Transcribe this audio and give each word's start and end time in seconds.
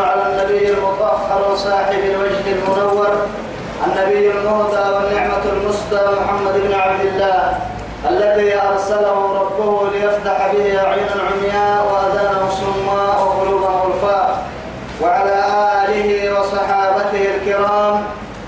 على 0.00 0.22
النبي 0.26 0.70
المطهر 0.70 1.52
وصاحب 1.52 1.98
الوجه 2.04 2.44
المنور 2.52 3.12
النبي 3.86 4.30
المهدى 4.30 4.84
والنعمة 4.94 5.44
المسدى 5.52 6.00
محمد 6.20 6.54
بن 6.66 6.74
عبد 6.74 7.00
الله 7.04 7.58
الذي 8.10 8.54
أرسله 8.60 9.16
ربه 9.40 9.90
ليفتح 9.92 10.52
به 10.52 10.78
أعين 10.86 11.08
عمياء 11.28 11.78
وأذانا 11.92 12.48
صماء 12.50 13.16
وقلوبا 13.26 13.66
غرفاء 13.68 14.42
وعلى 15.02 15.36
آله 15.84 16.40
وصحابته 16.40 17.22
الكرام 17.36 18.02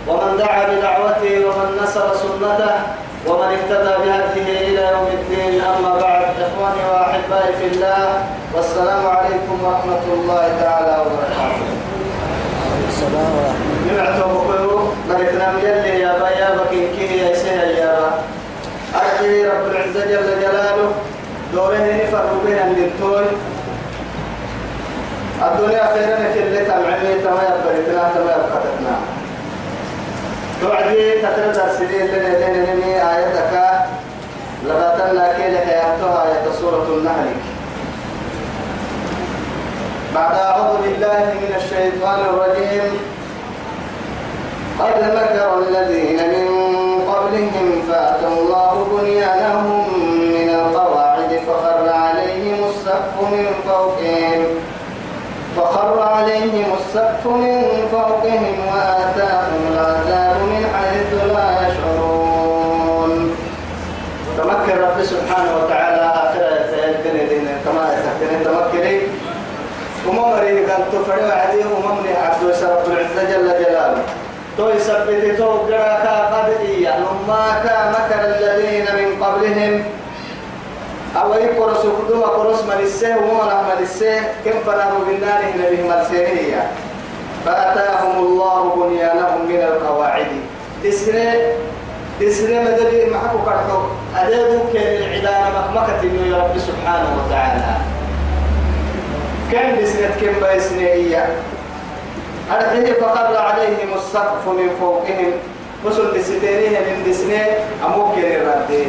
ومن 0.09 0.37
دعا 0.39 0.63
بدعوته 0.69 1.35
ومن 1.47 1.69
نصر 1.83 2.15
سنته 2.15 2.75
ومن 3.27 3.49
اهتدى 3.57 3.95
بهديه 4.05 4.59
إلى 4.69 4.83
يوم 4.93 5.07
الدين 5.13 5.61
أما 5.61 5.93
بعد. 6.01 6.12
إخواني 6.73 6.91
وأحبائي 6.91 7.53
في 7.57 7.67
الله. 7.67 8.25
والسلام 8.55 9.07
عليكم 9.07 9.65
ورحمة 9.65 10.05
الله 10.13 10.45
تعالى 10.61 10.95
وبركاته. 11.01 11.69
السلام 12.89 13.33
ورحمة 13.37 13.73
نمعتو 13.89 14.49
بقيو 14.49 14.79
مرتنا 15.09 15.49
يلي 15.63 16.01
يا 16.01 16.13
با 16.21 16.29
يا 16.31 16.49
كي 16.71 17.19
يا 17.19 17.35
سهل 17.35 17.71
يا 17.71 17.93
با 18.01 18.11
أرجي 19.01 19.47
رب 19.47 19.67
العزة 19.71 20.05
جل 20.05 20.41
جلاله 20.41 20.93
دوره 21.53 21.77
نفر 21.77 22.25
بين 22.45 22.59
الدكتور 22.59 23.25
الدنيا 25.43 25.85
خيرا 25.95 26.17
كل 26.35 26.67
تمعمي 26.67 27.15
تما 27.25 27.43
يبرتنا 27.49 28.03
تما 28.15 28.33
يبقتنا 28.33 28.95
توعدي 30.61 31.11
تتردى 31.23 31.63
السنين 31.71 32.07
لنا 32.07 32.73
لنا 32.73 33.17
آياتك 33.17 33.55
لغتنا 34.65 35.33
كيل 35.37 35.59
حياتها 35.59 36.25
آية 36.27 36.53
سورة 36.61 36.87
النحل 36.99 37.35
بعد 40.15 40.35
أعوذ 40.35 40.83
بالله 40.83 41.25
من 41.43 41.53
الشيطان 41.57 42.21
الرجيم. 42.21 42.93
قد 44.81 44.99
مكر 45.19 45.59
الذين 45.69 46.19
من 46.35 46.49
قبلهم 47.13 47.83
فأتوا 47.89 48.29
الله 48.29 48.87
بنيانهم 48.93 49.85
من 50.37 50.49
القواعد 50.61 51.41
فخر 51.47 51.89
عليهم 51.89 52.59
السقف 52.71 53.17
من 53.33 53.47
فوقهم. 53.69 54.43
فخر 55.57 56.03
عليهم 56.03 56.67
السقف 56.81 57.27
من 57.27 57.89
فوقهم 57.93 58.52
وممري 70.09 70.65
قال 70.67 70.83
تفعل 70.93 71.31
عليه 71.31 71.65
وممني 71.65 72.13
عبد 72.17 72.43
رب 72.45 72.87
العزة 72.93 73.23
جل 73.31 73.49
جلاله. 73.65 74.03
تو 74.59 74.69
يثبت 74.69 75.39
تو 75.39 75.51
قراك 75.51 76.07
قد 76.33 76.49
إيا 76.61 76.99
ما 77.29 77.63
كان 77.65 77.93
مكر 77.93 78.21
الذين 78.25 78.87
من 78.99 79.25
قبلهم. 79.25 79.85
أو 81.17 81.35
يقرص 81.35 81.79
قدوم 81.79 82.23
قرص 82.23 82.61
ملسه 82.65 83.17
وما 83.17 83.63
ملسه 83.69 84.21
كم 84.45 84.57
فنهوا 84.67 85.05
بالنار 85.09 85.41
هنا 85.55 85.67
بهم 85.71 86.01
السينية 86.01 86.63
فأتاهم 87.45 88.19
الله 88.19 88.63
بنيانهم 88.77 89.41
من 89.49 89.61
القواعد. 89.61 90.27
تسري 90.85 91.57
تسري 92.21 92.59
مدري 92.65 93.11
معكو 93.11 93.39
كرتو. 93.45 93.79
أدادو 94.17 94.59
كان 94.73 95.03
العدانة 95.03 95.49
مكمكة 95.57 96.03
يا 96.31 96.37
رب 96.37 96.59
سبحانه 96.59 97.09
وتعالى. 97.19 97.92
كم 99.53 99.83
بسنة 99.83 100.11
كم 100.21 100.35
بسنية 100.41 101.27
أرحيه 102.53 102.93
فقر 102.93 103.37
عليهم 103.37 103.95
السقف 103.95 104.49
من 104.49 104.71
فوقهم. 104.81 105.33
وصل 105.85 106.17
لستينيه 106.17 106.79
من 106.79 107.05
دسنة 107.07 107.47
أموكر 107.87 108.19
الردي 108.19 108.85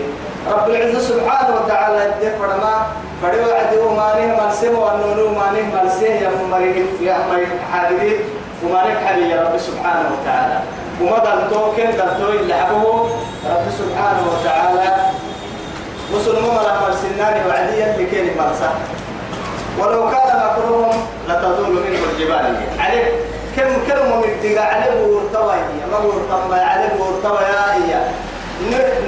رب 0.51 0.69
العزة 0.69 0.99
سبحانه 0.99 1.55
وتعالى 1.55 2.05
الدفر 2.05 2.47
ما 2.47 2.85
فدوا 3.21 3.53
عدو 3.53 3.89
مانه 3.89 4.45
ملسم 4.45 4.77
وأنونو 4.77 5.29
مانه 5.29 5.63
ملسه. 5.75 6.07
يا 6.07 6.31
مريم 6.51 6.87
يا 7.01 7.17
مريم 7.31 7.49
حبيبي 7.73 8.19
ومالك 8.63 8.97
حبيبي 9.05 9.29
يا 9.29 9.41
رب 9.41 9.57
سبحانه 9.57 10.09
وتعالى. 10.13 10.59
وما 11.01 11.17
دلتو 11.17 11.71
كن 11.75 11.91
دلتو 11.91 12.29
اللي 12.39 12.53
حبوه 12.53 13.09
رب 13.49 13.67
سبحانه 13.79 14.23
وتعالى. 14.31 14.95
وصل 16.13 16.35
مملا 16.43 16.73
ملسناني 16.87 17.39
وعديا 17.47 17.97
لكين 17.97 18.25
ملسه 18.37 18.69
ولو 19.79 20.09
كان 20.09 20.29
مكرهم 20.45 20.91
لتزول 21.27 21.73
منه 21.85 21.99
الجبال. 22.11 22.45
عليك. 22.79 23.07
كم 23.57 23.69
كلمة 23.87 24.15
من 24.15 24.33
تقع 24.43 24.65
عليه 24.65 25.01
ورتوى 25.07 25.55
ما 25.91 25.97
ورتوى 25.97 26.59
عليه 26.59 26.93
ورتوى 26.99 27.41
يا 27.41 27.73
إيا 27.73 28.01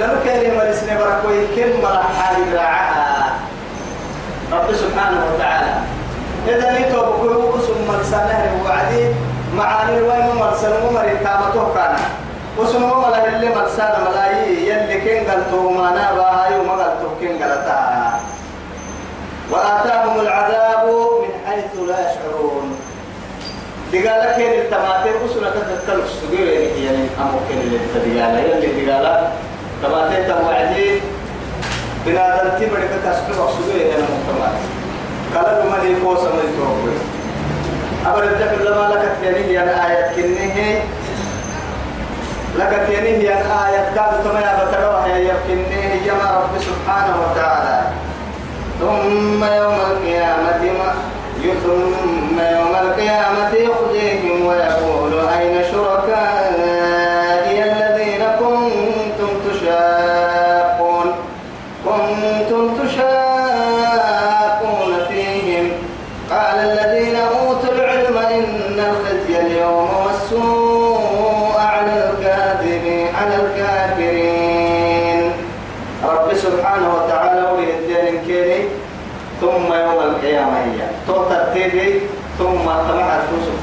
نركي 0.00 0.48
لما 0.48 0.70
نسني 0.70 0.98
بركوي. 0.98 1.46
كم 1.56 1.82
مرة 1.82 2.04
حالي 2.18 2.54
راعها؟ 2.54 3.34
رب 4.52 4.74
سبحانه 4.74 5.20
وتعالى. 5.26 5.72
إذا 6.48 6.70
نيتو 6.78 7.00
بكل 7.02 7.34
قسم 7.52 7.76
مرسانه 7.88 8.62
وعدي. 8.64 9.04
معاني 9.56 10.02
وين 10.02 10.26
مرسل 10.38 10.72
ومري 10.86 11.16
كامتو 11.24 11.74
كان 11.74 11.96
قسم 12.58 12.82
وملا 12.82 13.26
اللي 13.28 13.48
مرسان 13.48 13.92
ملاي 14.06 14.68
يلي 14.68 15.00
كين 15.00 15.30
قلتو 15.30 15.70
ما 15.70 15.90
نابا. 15.90 16.46
قلتو 16.46 17.08
كين 17.20 17.42
قلتا. 17.42 18.05
وآتاهم 19.50 20.20
العذاب 20.20 20.86
من 21.22 21.30
حيث 21.46 21.88
لا 21.88 21.98
يشعرون. 22.00 22.76
دقالة 23.92 24.36
كين 24.36 24.52
التماتين 24.60 25.12
أسنة 25.26 25.50
تتكلم 25.50 26.02
سجير 26.22 26.46
يعني 26.46 26.78
يعني 26.78 27.06
اللي 27.50 27.78
تدقالة 27.94 28.38
يلي 28.38 28.84
دقالة. 28.86 29.32
تماتين 29.82 30.26
توعدي 30.28 31.00
بنادم 32.06 32.48
تبرك 32.58 32.90
تسكر 33.04 33.48
سجير 33.58 33.86
يعني 33.86 34.02
مكتمات 34.02 34.56
قال 35.34 35.66
لما 35.66 35.78
دي 35.78 35.96
فوس 35.96 36.18
ما 36.18 36.42
يتوقف 36.48 36.98
أمر 38.06 38.22
الدفع 38.22 38.62
لما 38.62 38.94
لك 38.94 39.12
تيانيه 39.22 39.54
يعني 39.54 39.70
آيات 39.86 40.16
كنه. 40.16 40.80
لك 42.58 42.86
تيانيه 42.88 43.30
يعني 43.30 43.44
آيات 43.66 43.98
قال 43.98 44.24
تما 44.24 44.40
يا 44.40 44.64
بتروح 44.64 45.06
يا 45.06 45.16
يمكنه 45.16 46.06
يا 46.06 46.12
رب 46.14 46.60
سبحانه 46.60 47.16
وتعالى. 47.22 47.86
ثم 48.80 49.44
يوم 49.44 49.74
القيامة 49.90 50.64
ثم 51.64 52.38
يوم 52.40 52.74
القيامة 52.82 53.52
يخزيهم 53.54 53.95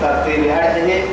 ترتيبي. 0.01 0.51
هذه 0.51 1.03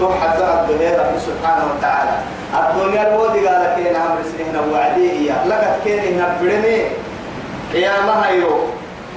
تو 0.00 0.08
حتى 0.20 0.44
الدنيا 0.44 0.90
رب 1.00 1.14
سبحانه 1.18 1.64
وتعالى. 1.76 2.16
الدنيا 2.54 3.02
الودي 3.08 3.48
قال 3.48 3.74
كين 3.76 3.96
عمر 3.96 4.18
سنين 4.32 4.56
وعدي 4.72 5.10
هي 5.10 5.34
لقد 5.48 5.74
كين 5.84 6.22
نبرني 6.22 6.82
قيامة 7.72 8.12
هيرو 8.12 8.58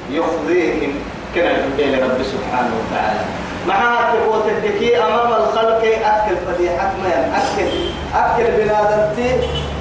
يخزيهم 0.10 0.94
كنا 1.36 1.66
نبين 1.66 2.04
رب 2.04 2.20
سبحانه 2.24 2.72
وتعالى. 2.80 3.20
مع 3.68 4.12
تقوت 4.14 4.46
الدكي 4.48 4.98
أمام 4.98 5.34
الخلق 5.34 5.84
أكل 5.84 6.36
فضيحة 6.48 6.92
ما 7.04 7.38
أكل 7.38 7.72
أكل 8.16 8.44
بنادمتي 8.58 9.30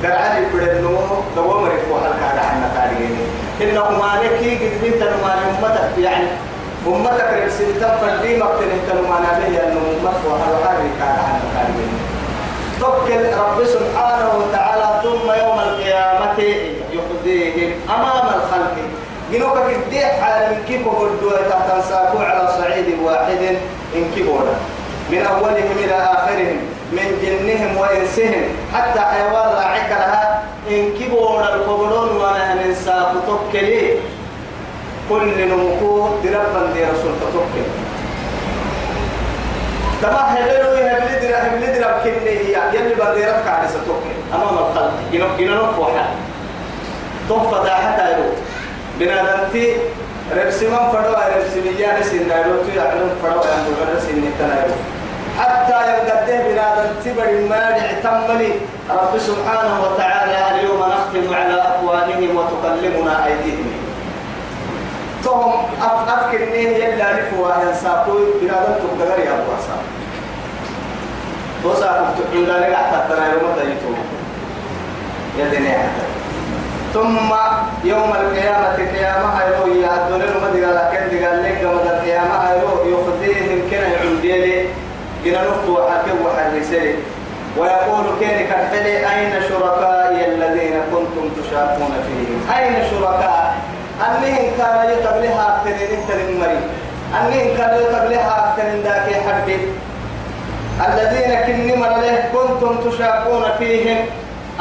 قرعاني 0.03 0.47
بدنو 0.55 0.99
دوام 1.37 1.65
رفوح 1.65 2.01
الكاد 2.05 2.39
عنا 2.39 2.69
تاريخي 2.75 3.25
إنه 3.63 3.91
مالكي 3.91 4.51
قد 4.57 4.73
بنت 4.83 5.03
مالك 5.03 5.99
يعني 5.99 6.27
أمتك 6.87 7.31
رسل 7.47 7.81
تنفردي 7.81 8.37
مقتله 8.37 8.79
كلمانا 8.89 9.31
به 9.39 9.55
أنه 9.67 9.81
مدفوع 10.05 10.37
هذا 10.37 10.83
كان 10.99 11.19
عن 11.29 11.41
مكان 11.45 11.75
توكل 12.81 13.23
رب 13.39 13.65
سبحانه 13.65 14.31
وتعالى 14.39 15.01
ثم 15.03 15.27
يوم 15.43 15.59
القيامة 15.61 16.39
يقضيهم 16.93 17.71
أمام 17.89 18.27
الخلق. 18.35 18.75
جنوك 19.33 19.59
كدي 19.71 20.07
حال 20.07 20.51
من 20.51 20.65
كيف 20.69 20.89
قلدوا 20.89 21.33
تنساكوا 21.69 22.21
على 22.21 22.49
صعيد 22.59 22.87
واحد 23.05 23.43
إن 23.95 24.05
كبولا 24.17 24.55
من 25.11 25.27
أولهم 25.27 25.77
إلى 25.85 25.95
آخرهم 25.95 26.59
من 26.93 27.07
جنهم 27.23 27.77
وإنسهم. 27.77 28.45
حتى 28.75 29.01
حيوان 29.01 29.49
راعك 29.57 29.91
لها 29.91 30.43
إن 30.71 30.91
كبولا 31.01 31.55
القبلون 31.55 32.17
وأنا 32.17 32.55
ننساك. 32.55 33.13
توكلي. 33.27 33.97
كل 35.09 35.49
نمكو 35.51 36.09
دربا 36.25 36.73
دي 36.75 36.85
رسول 36.85 37.13
توكل 37.33 37.67
تما 40.03 40.23
هبلو 40.33 40.75
يهبل 40.75 41.13
در 41.23 41.35
هبل 41.45 41.63
در 41.75 41.93
كني 42.05 42.31
هي. 42.31 42.55
يلي 42.75 42.95
بديرك 42.95 43.47
على 43.47 43.69
ستوكل. 43.69 44.15
أمام 44.35 44.59
الخلق 44.59 44.93
جنو 45.13 45.27
جنو 45.39 45.55
نفوحا 45.55 46.07
تحفة 47.29 47.71
حتى 47.75 48.05
يروح. 48.13 48.37
بنادمتي 48.99 49.77
ربسمان 50.37 50.85
فروا 50.93 51.23
ربسميان 51.37 52.03
سنايرو 52.03 52.63
تو 52.63 52.71
يعلم 52.77 53.11
فروا 53.23 53.45
يعلم 53.45 53.99
سنتنايرو 54.07 54.77
حتى 55.39 55.79
يقدر 55.91 56.37
بنادمتي 56.47 57.11
بڑی 57.19 57.49
مانع 57.51 57.87
تملي 58.03 58.53
رب 58.91 59.19
سبحانه 59.19 59.75
وتعالى 59.85 60.37
اليوم 60.51 60.81
نختم 60.93 61.35
على 61.35 61.57
أفواههم 61.71 62.31
وتكلمنا 62.37 63.27
أيديهم. 63.27 63.88
توم 65.25 65.53
أف 65.83 66.09
أفكر 66.09 66.43
إنه 66.45 66.77
يلا 66.85 67.07
رفوا 67.13 67.53
ينساقوا 67.69 68.21
بنادم 68.43 68.75
تقدر 68.75 69.19
يا 69.25 69.31
أبو 69.35 69.51
أصاب 69.59 69.83
توسع 71.63 71.91
عندنا 72.35 72.67
قاعد 72.67 73.09
تنايرو 73.09 73.39
متى 73.53 73.65
يتوم 73.71 73.99
يدني 75.39 75.75
ثم 76.95 77.31
يوم 77.85 78.13
القيامة 78.21 78.77
قيامة 78.77 79.29
هيرو 79.39 79.75
يا 79.75 79.91
الدنيا 80.07 80.41
ما 80.41 80.49
دقال 80.55 80.75
لكن 80.77 81.19
دقال 81.19 81.43
لك 81.43 81.65
قبل 81.65 81.89
القيامة 81.89 82.35
هيرو 82.35 82.69
يخذيهم 82.85 83.71
كنا 83.71 83.89
يعندي 83.89 84.65
كنا 85.25 85.43
نفتو 85.43 85.77
حكي 85.89 86.11
وحرسلي 86.25 86.95
ويقول 87.59 88.05
كيني 88.21 88.45
كحتلي 88.45 89.11
أين 89.11 89.33
شركائي 89.49 90.35
الذين 90.35 90.81
كنتم 90.93 91.43
تشاركون 91.43 91.93
فيهم؟ 92.07 92.57
أين 92.59 92.75
شركاء 93.99 94.19
أنهم 94.19 94.53
كانوا 94.59 94.91
يتبلها 94.91 95.57
أكتنين 95.57 95.99
انتن 95.99 96.41
مري 96.41 96.59
أنهم 97.15 97.57
كانوا 97.57 97.81
يتبلها 97.81 98.53
أكتنين 98.55 98.83
ذاك 98.83 99.15
حبي 99.27 99.59
الذين 100.89 101.35
كنمر 101.47 101.89
له 101.89 102.25
كنتم 102.33 102.91
تشاركون 102.91 103.45
فيهم. 103.59 103.97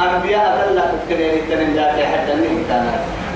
أنبياء 0.00 0.68
الله 0.70 0.92
كتنين 1.10 1.34
التنين 1.34 1.74
جاك 1.74 2.04
حتى 2.04 2.32
النين 2.32 2.64
كان 2.68 2.86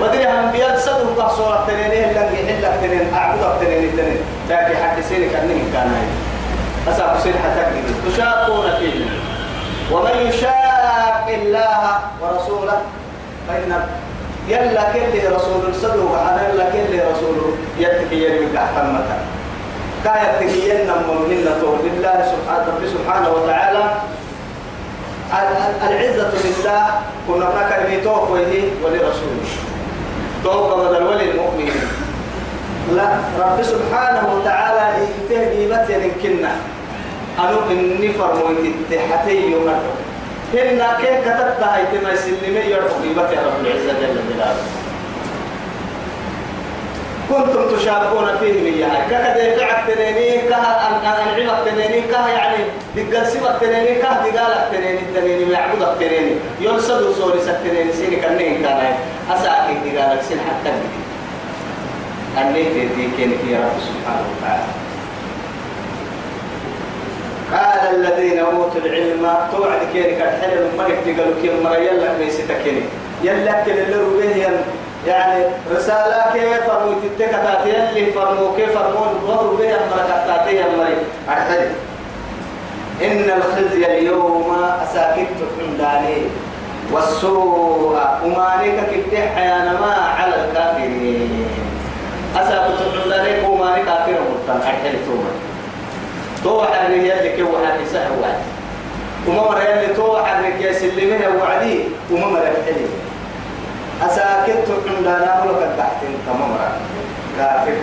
ودري 0.01 0.27
أنبياء 0.27 0.77
صدق 0.77 1.23
قصورة 1.23 1.59
التنين 1.59 1.85
اللي 1.85 1.99
يحل 1.99 2.65
التنين 2.65 3.13
أعبد 3.13 3.43
التنين 3.43 3.83
التنين 3.83 4.17
جاك 4.49 4.75
حتى 4.75 5.01
سينك 5.03 5.35
النين 5.43 5.69
كان 5.73 5.91
أسأل 6.87 7.21
سين 7.23 7.33
حتى 7.33 7.63
تشاقون 8.11 8.65
فيه 8.79 9.05
ومن 9.91 10.27
يشاق 10.27 11.27
الله 11.27 11.99
ورسوله 12.21 12.81
فإن 13.47 13.87
يلا 14.47 14.83
كل 14.93 15.13
رسول 15.35 15.75
صدق. 15.75 16.11
أنا 16.29 16.49
يلا 16.49 16.65
كل 16.69 16.93
رسول 17.11 17.37
يتكي 17.79 18.15
يرمي 18.15 18.57
أحكام 18.57 18.95
مكان 18.95 19.21
كاية 20.03 20.31
تكيين 20.39 20.87
من 20.87 21.29
لله 21.31 22.17
سبحانه 22.33 22.75
سبحانه 22.93 23.29
وتعالى 23.29 23.83
العزة 25.87 26.31
لله. 26.45 26.81
كنا 27.27 27.45
هناك 27.45 27.71
الميتوك 27.81 28.29
ويه 28.29 28.63
ولرسوله. 28.83 29.47
توك 30.43 30.79
بدل 30.79 31.03
وللمؤمنين. 31.03 31.81
لا 32.95 33.07
رب 33.39 33.63
سبحانه 33.63 34.23
وتعالى 34.35 35.07
يتهدي 35.07 35.71
متى 35.71 36.11
كنا 36.23 36.51
أنو 37.39 37.71
إني 37.71 38.09
فرمويت 38.13 38.75
التحتي 38.75 39.51
يوم 39.51 39.71
هنا 40.53 40.97
كيف 41.01 41.19
كتبت 41.27 41.63
هاي 41.63 41.83
تما 41.93 42.15
سلمي 42.15 42.59
يرفض 42.59 43.05
بك 43.17 43.37
رب 43.45 43.65
العزة 43.65 43.93
جل 44.01 44.17
جلاله. 44.29 44.63
كنتم 47.29 47.77
تشاركون 47.77 48.27
فيه 48.39 48.53
من 48.61 48.77
يعني 48.79 49.09
كذا 49.09 49.57
فعك 49.57 49.87
تنيني 49.87 50.39
أن 50.39 51.05
أنعمك 51.05 51.65
تنيني 51.65 52.01
كها 52.01 52.29
يعني 52.29 52.57
دقل 52.95 53.27
سبك 53.27 53.55
تنيني 53.61 53.95
كها 53.95 54.27
دقالك 54.27 54.67
تنيني 54.71 55.01
تنيني 55.15 55.45
معبودك 55.45 55.95
تنيني. 55.99 56.35
ينصدوا 56.61 57.13
سوري 57.13 57.39
سكتنيني 57.41 57.93
سيني 57.93 58.15
كنين 58.15 58.61
كان 58.63 58.95
أساكي 59.31 59.73
دقالك 59.85 60.21
سين 60.21 60.39
حتى 60.39 60.71
أني 62.41 62.63
تدي 62.63 63.07
كينك 63.17 63.39
يا 63.51 63.59
رب 63.59 63.79
سبحانه 63.87 64.25
وتعالى. 64.31 64.63
قال 67.53 67.95
الذين 67.95 68.39
أوتوا 68.39 68.81
العلم 68.85 69.35
توعد 69.51 69.79
كينك 69.93 70.21
الحلم 70.21 70.69
مرك 70.77 70.97
تقالوا 71.05 71.41
كين 71.41 71.63
مرا 71.63 71.75
يلا 71.75 72.17
ميسيتا 72.17 72.53
كيني 72.63 72.81
يلا 73.23 73.63
كين 73.63 73.77
اللي 73.77 73.95
روبيه 73.95 74.49
يعني 75.07 75.45
رسالة 75.75 76.33
كيف 76.33 76.63
فرمو 76.69 76.93
تتكتاتي 77.03 77.89
اللي 77.89 78.11
فرمو 78.11 78.55
كيف 78.55 78.77
فرمو 78.77 79.05
الظهر 79.05 79.47
بها 79.59 79.77
مركتاتي 79.91 80.65
المري 80.65 80.95
أحسن 81.29 81.61
إن 83.01 83.29
الخزي 83.37 83.85
اليوم 83.85 84.57
أساكت 84.83 85.27
عنداني 85.61 86.17
والسوء 86.91 87.99
أمانيك 88.25 88.75
كتح 88.91 89.37
يا 89.37 89.77
ما 89.81 89.93
على 90.19 90.35
الكافرين. 90.35 91.47
أساكت 92.35 92.79
عنداني 93.03 93.45
أماني 93.47 93.83
كافر 93.85 94.11
مطلع 94.11 94.63
أحسن 94.69 94.97
تو 96.43 96.63
حرك 96.63 96.89
يلي 96.89 97.29
كي 97.35 97.43
وحرك 97.43 97.79
سهوات 97.93 98.39
وما 99.27 99.41
مرة 99.41 99.63
يلي 99.63 99.93
تو 99.93 100.17
حرك 100.25 100.61
يسلمها 100.61 101.27
وعدي 101.27 101.79
وما 102.11 102.27
مرة 102.27 102.57
حلي 102.65 102.87
أساكت 104.01 104.67
عندنا 104.87 105.43
ملك 105.45 105.61
التحتين 105.63 106.13
تمامرا 106.27 106.69
كافر 107.37 107.77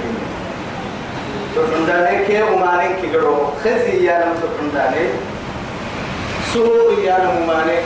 ومانين 2.53 2.93
كي 3.03 3.17
قرو. 3.17 3.51
خزي 3.65 4.05
يا 4.05 4.19
نم 4.19 4.35
عندنا 4.61 5.07
سوء 6.53 6.99
يا 7.05 7.17
نم 7.19 7.47
ماني. 7.47 7.79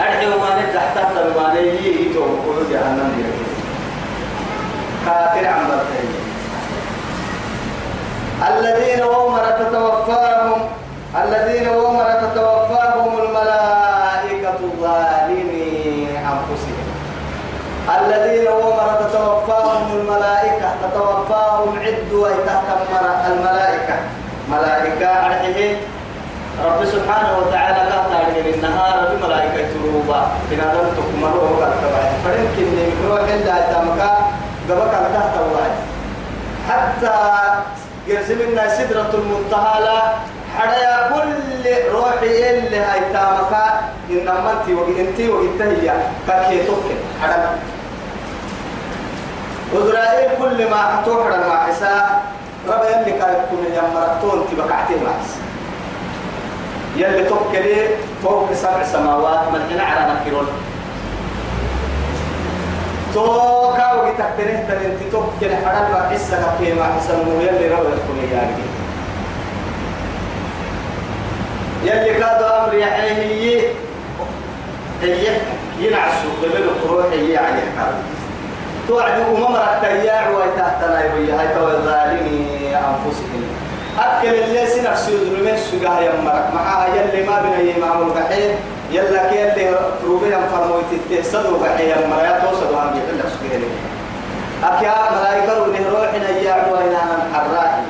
أرحي 0.00 0.26
وماني 0.26 0.72
تحت 0.74 0.96
الماني 1.16 1.60
يي 1.60 2.14
تو 2.14 2.24
جهنم 2.70 3.12
دي 3.16 3.22
كافر 5.06 5.46
عم 5.46 5.70
الذين 8.48 9.02
ومر 9.02 9.44
تتوفاهم 9.58 10.60
الذين 11.24 11.68
ومر 11.68 12.04
تتوفاهم 12.04 13.18
الملائكة 13.18 14.58
ظالمي 14.80 16.08
أنفسهم. 16.32 16.86
الذين 17.98 18.48
ومر 18.48 18.88
تتوفاهم 19.00 20.00
الملائكة 20.00 20.68
تتوفاهم 20.82 21.78
عد 21.78 22.12
ويتكمر 22.12 23.04
الملائكة. 23.26 23.94
ملائكة 24.50 25.06
أرحيه 25.06 25.76
رب 26.64 26.84
سبحانه 26.84 27.38
وتعالى 27.38 27.78
قال 27.90 28.10
تعالى 28.12 28.54
النهار 28.54 29.14
بملائكة 29.14 29.68
تروبا 29.72 30.28
بنا 30.50 30.62
لم 30.62 30.88
تكملوا 30.96 31.48
وقال 31.50 31.72
تبعي 31.82 32.10
فلنكن 32.24 32.66
نمكروح 32.76 33.20
إلا 33.28 33.72
تامكا 33.72 34.10
قبك 34.70 34.94
على 34.94 35.08
تحت 35.14 35.34
الواحد 35.36 35.76
حتى 36.68 37.16
يرسمنا 38.06 38.68
سدرة 38.76 39.10
المنتهى 39.14 39.80
لا 39.84 40.02
حدا 40.58 41.10
كل 41.14 41.64
روحي 41.92 42.50
اللي 42.50 42.78
هاي 42.78 43.00
تامكا. 43.12 43.80
إن 44.10 44.28
أمنتي 44.28 44.74
وإنتي 44.74 45.28
وإنتهي 45.28 45.92
كاكي 46.26 46.66
توكل 46.66 46.98
حدا 47.22 47.58
إسرائيل 49.74 50.30
كل 50.38 50.70
ما 50.70 50.76
حتوحر 50.76 51.30
مع 51.48 51.66
حسا. 51.66 52.22
رب 52.68 52.82
يلي 52.84 53.10
يكون 53.10 53.64
يمرتون 53.78 54.46
تبقعتين 54.50 55.04
مع 55.04 55.10
حسا 55.22 55.40
يلي 56.96 57.24
توكلي 57.24 57.88
فوق 58.22 58.52
سبع 58.52 58.84
سماوات. 58.84 59.40
من 59.52 59.62
هنا 59.70 59.84
على 59.84 60.12
نكرون 60.12 60.48
توكا 63.14 63.92
وقتك 63.92 64.24
تنتي 64.38 65.10
توكل 65.12 65.54
حدا 65.56 65.88
مع 65.92 66.10
حسا 66.10 66.54
كي 66.60 66.72
مع 66.74 66.86
حسا 66.98 67.14
يلي 67.40 67.68
رب 67.74 67.80
يكون 67.80 68.18
يارجي 68.32 68.68
يلي 71.84 72.18
كادوا 72.18 72.64
أمر 72.64 72.74
يحيي 72.74 73.60
هي. 75.02 75.36
ينعسوا 75.80 76.30
قبل 76.42 76.56
الروح 76.56 77.06
هي 77.12 77.36
عليه 77.36 77.68
كادوا 77.76 78.02
توعد 78.88 79.20
أمم 79.20 79.56
ركتياع 79.56 80.28
ويتحتنا 80.30 81.04
يبي 81.04 81.32
هاي 81.32 81.48
توزع 81.54 82.04
أكل 83.98 84.28
اللي 84.28 84.66
سنفسي 84.66 85.12
ظلمه 85.16 85.56
سجاه 85.56 86.00
يمرك 86.00 86.46
معها 86.54 86.86
يلي 86.96 87.26
ما 87.26 87.42
بين 87.42 87.76
يمام 87.76 88.02
البحير 88.08 88.54
يلا 88.90 89.30
كي 89.30 89.52
اللي 89.52 89.78
روبيا 90.06 90.38
فرمويت 90.52 90.84
تهسدوا 91.10 91.58
بحير 91.58 91.96
مريات 92.06 92.42
توصلوا 92.42 92.80
هم 92.82 92.94
لك 93.18 93.24
سجاه 93.40 93.60
أكيا 94.64 94.94
ملائكة 95.16 95.62
ونهروحنا 95.62 96.28
يعدوا 96.30 96.78
إلى 96.78 96.98
الحراء 97.16 97.84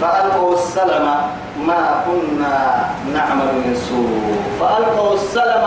فألقوا 0.00 0.54
السلم 0.54 1.06
ما 1.66 2.04
كنا 2.06 2.84
نعمل 3.14 3.44
من 3.44 3.74
سوء. 3.88 4.36
فألقوا 4.60 5.14
السلم 5.14 5.64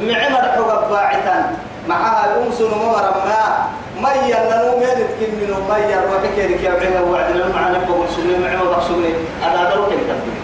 معمر 0.00 0.42
حقب 0.42 0.90
باعتا. 0.90 1.56
معها 1.88 2.24
الأمس 2.26 2.60
نمر 2.60 3.14
ما. 3.26 3.66
ميا 4.00 4.38
ننو 4.50 4.76
مين 4.76 4.88
تكين 4.88 5.34
منه 5.40 5.56
ميا 5.68 6.00
روحك 6.00 6.38
يدك 6.38 6.62
يا 6.62 6.70
بعيها 6.74 7.00
وعد. 7.00 7.36
لهم 7.36 7.50
معنا 7.54 7.78
بقول 7.88 8.08
سنة 8.08 8.38
معمر 8.48 8.64
بقصوني 8.72 9.12
أنا 9.46 9.70
دروك 9.70 9.88
الكبير 9.88 10.38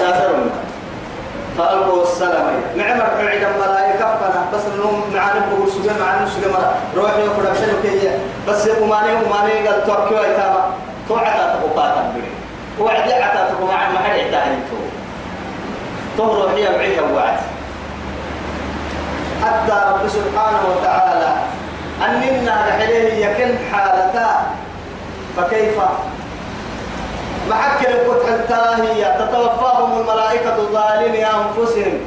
أنا 0.00 0.20
دروك 0.20 0.52
فألقوا 1.58 2.02
السلام. 2.02 2.46
معمر 2.76 3.06
بعيد 3.18 3.42
الملائكة 3.42 4.16
فنا 4.16 4.42
بس 4.54 4.60
نوم 4.78 5.04
معنا 5.14 5.46
بقول 5.50 5.70
سجى 5.72 5.90
معنا 6.00 6.26
سجى 6.26 6.46
مرة 6.52 6.74
روحي 6.96 7.22
وكل 7.28 7.56
شيء 7.56 7.74
كي 7.82 8.10
بس 8.48 8.68
أماني 8.68 9.12
أماني 9.26 9.68
قال 9.68 9.86
توكيو 9.86 10.18
أيتاما 10.18 10.64
توعدا 11.08 11.54
تبقى 11.62 11.94
تبري 11.94 12.30
وعد 12.80 13.12
عتا 13.12 13.50
تبقى 13.50 13.66
مع 13.66 13.98
حد 14.02 14.18
يتاهل 14.18 14.58
تو. 14.70 14.76
تو 16.16 16.42
روحي 16.42 16.66
بعيد 16.78 16.98
وعد. 17.14 17.38
حتى 19.44 19.72
رب 19.88 20.08
سبحانه 20.08 20.62
وتعالى 20.70 21.32
أننا 22.06 22.66
رحله 22.68 23.14
يكن 23.26 23.54
حالتا 23.72 24.46
فكيف؟ 25.36 25.74
محكر 27.50 27.88
الفتح 27.88 28.28
التاهية 28.28 29.18
تتوفاهم 29.18 30.00
الملائكة 30.00 30.56
ظالمي 30.72 31.24
أنفسهم. 31.26 32.00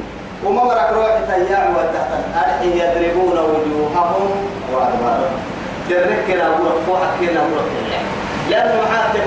وما 0.46 0.63
مرك 0.63 0.89
روح 0.94 1.20
تياع 1.27 1.70
وتحت 1.70 2.12
الأرح 2.20 2.62
يضربون 2.62 3.38
وجوههم 3.38 4.32
وأدبارهم 4.74 5.39
دركنا 5.89 6.48
أقول 6.48 6.72
فوحكنا 6.88 7.39
أقول 7.39 7.65
لأنه 8.50 8.82
حتى 8.94 9.20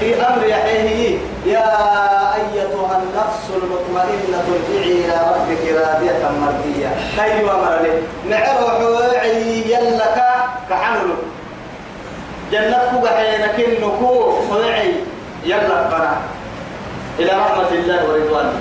في 0.00 0.26
أمر 0.26 0.46
يحيي 0.46 1.18
يا 1.46 1.68
أيتها 2.34 3.02
النفس 3.02 3.50
المطمئنة 3.56 4.42
ارجعي 4.48 4.92
إلى 4.92 5.16
ربك 5.34 5.62
راضية 5.80 6.30
مرضية. 6.40 6.90
أيوة 7.22 7.64
مرلي 7.64 7.92
نعرف 8.28 8.80
وعي 8.80 9.72
يلك 9.72 10.24
كحمل. 10.70 11.14
جنتك 12.52 12.90
بحينك 13.02 13.68
النكو 13.68 14.34
وعي 14.52 14.94
يلا 15.44 15.78
قنا 15.92 16.16
إلى 17.18 17.32
رحمة 17.32 17.70
الله 17.72 17.98
ورضوانه. 18.08 18.52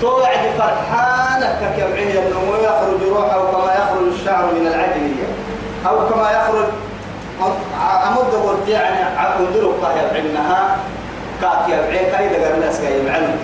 توعد 0.00 0.44
فرحانك 0.58 1.58
كبعيه 1.76 2.18
النمو 2.18 2.54
يخرج 2.54 3.00
روحه 3.08 3.40
كما 3.52 3.72
يخرج 3.74 4.06
الشعر 4.12 4.44
من 4.54 4.66
العجلية 4.66 5.28
أو 5.86 6.08
كما 6.08 6.30
يخرج 6.30 6.68
أمد 8.08 8.34
قلت 8.46 8.68
يعني 8.68 9.18
أقدر 9.18 9.72
قاهر 9.82 10.06
عنها 10.14 10.76
كاكي 11.42 11.80
أبعين 11.80 12.10
كاي 12.12 12.28
دقر 12.28 12.54
الناس 12.54 12.80
كاي 12.80 13.02
معلم 13.02 13.36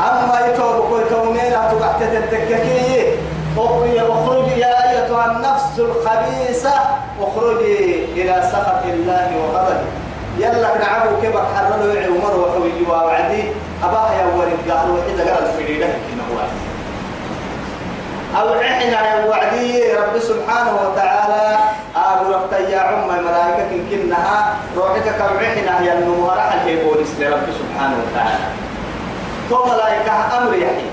أما 0.00 0.46
يتوب 0.46 0.88
كل 0.90 1.14
كونين 1.16 1.52
أتوقعت 1.52 2.02
تتككي 2.02 3.16
أخرجي 3.58 4.60
يا 4.60 4.90
أيتها 4.90 5.26
النفس 5.26 5.78
الخبيثة. 5.78 6.74
أخرجي 7.20 8.04
إلى 8.04 8.42
سخط 8.52 8.84
الله 8.84 9.30
وغضبه 9.38 10.07
يلا 10.38 10.78
نعبو 10.78 11.20
كيف 11.22 11.36
حرلوا 11.36 11.94
يعي 11.94 12.08
ومر 12.08 12.34
وحوي 12.40 12.72
وعدي. 12.88 13.42
أباها 13.84 14.12
يا 14.14 14.26
ولد 14.36 14.70
قالوا 14.70 14.98
إذا 15.14 15.34
قال 15.34 15.44
الفريدة 15.46 15.86
كنا 15.86 16.24
أو 18.40 18.60
إحنا 18.60 19.26
وعدي 19.26 19.92
رب 19.92 20.18
سبحانه 20.20 20.74
وتعالى. 20.84 21.58
أبو 21.96 22.32
رفت 22.32 22.52
يا 22.70 22.78
عم 22.78 23.08
ملائكة 23.08 23.70
كنها. 23.90 24.56
روحك 24.76 25.02
كم 25.18 25.44
إحنا 25.44 25.80
هي 25.80 25.92
النمو 25.92 26.28
راح 26.28 26.52
الهيبونس 26.52 27.08
لرب 27.20 27.46
سبحانه 27.60 27.96
وتعالى. 28.02 28.48
تو 29.50 29.64
ملائكة 29.64 30.38
أمر 30.38 30.54
يحيي 30.54 30.90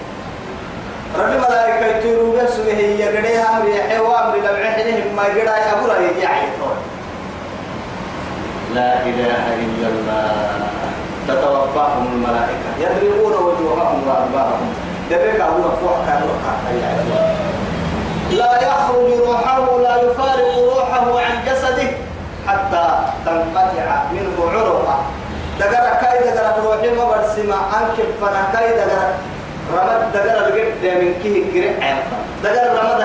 رب 1.20 1.30
ملائكة 1.30 1.86
يتورو 1.86 2.32
بس 2.32 2.60
هي 2.60 3.00
يقريها 3.00 3.58
أمر 3.58 3.68
يحيي 3.70 4.00
وأمر 4.00 4.36
لو 4.38 4.56
إحنا 4.56 4.84
ما 5.16 5.24
يقرأ 5.24 5.56
أبو 5.74 5.86
رأي 5.88 6.24
يحيي 6.24 6.48
لا 8.76 8.92
إله 9.10 9.44
إلا 9.64 9.88
الله. 9.94 10.32
تتوفاهم 11.28 12.06
الملائكة. 12.14 12.70
يضربون 12.80 13.34
وجوههم 13.34 14.00
وأدبارهم 14.08 14.70
درك 15.10 15.40
أبو 15.42 15.60
رفوع 15.68 15.96
كانوا 16.08 16.36
لا 18.32 18.52
يخرج 18.62 19.10
روحه 19.28 19.78
لا 19.80 19.96
يفارق 19.96 20.54
روحه 20.76 21.20
عن 21.20 21.36
جسده 21.48 21.90
حتى 22.48 22.86
تنقطع 23.26 24.04
منه 24.12 24.38
عرفة 24.54 24.98
دقر 25.60 25.86
كاي 26.02 26.18
دقر 26.32 26.64
روحي 26.64 26.90
ما 26.98 27.06
برسمة. 27.06 27.58
أنكب 27.78 28.10
فنا 28.22 28.44
كاي 28.54 28.70
دقر 28.80 29.10
رمد 29.74 30.02
دقر 30.14 30.38
القد 30.48 30.84
من 30.84 31.14
كيه 31.24 31.38
قرع. 31.54 31.98
دقر 32.44 32.68
رمد 32.80 33.02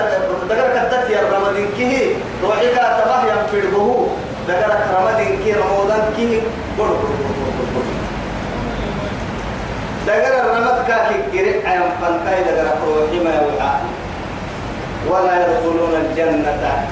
دقر 0.49 0.69
كتت 0.77 1.11
يا 1.11 1.21
رمد 1.33 1.57
كيه. 1.77 2.15
روحي 2.43 2.69
كاتبه 2.75 3.19
ينفرده. 3.31 4.07
دقر 4.49 4.73
رمد 4.97 5.21
كيه 5.45 5.55
رمودان 5.57 6.13
كيه 6.17 6.41
قرب 6.79 7.01
دقر 10.07 10.35
الرمد 10.41 10.85
كاكي 10.89 11.19
قرع 11.33 11.71
عن 11.71 11.83
فنكاي 12.01 12.43
دقر 12.43 12.77
روحي 12.87 13.19
ما 13.25 13.31
يوعى. 13.31 13.75
ولا 15.09 15.35
يدخلون 15.43 15.95
الجنة. 15.95 16.87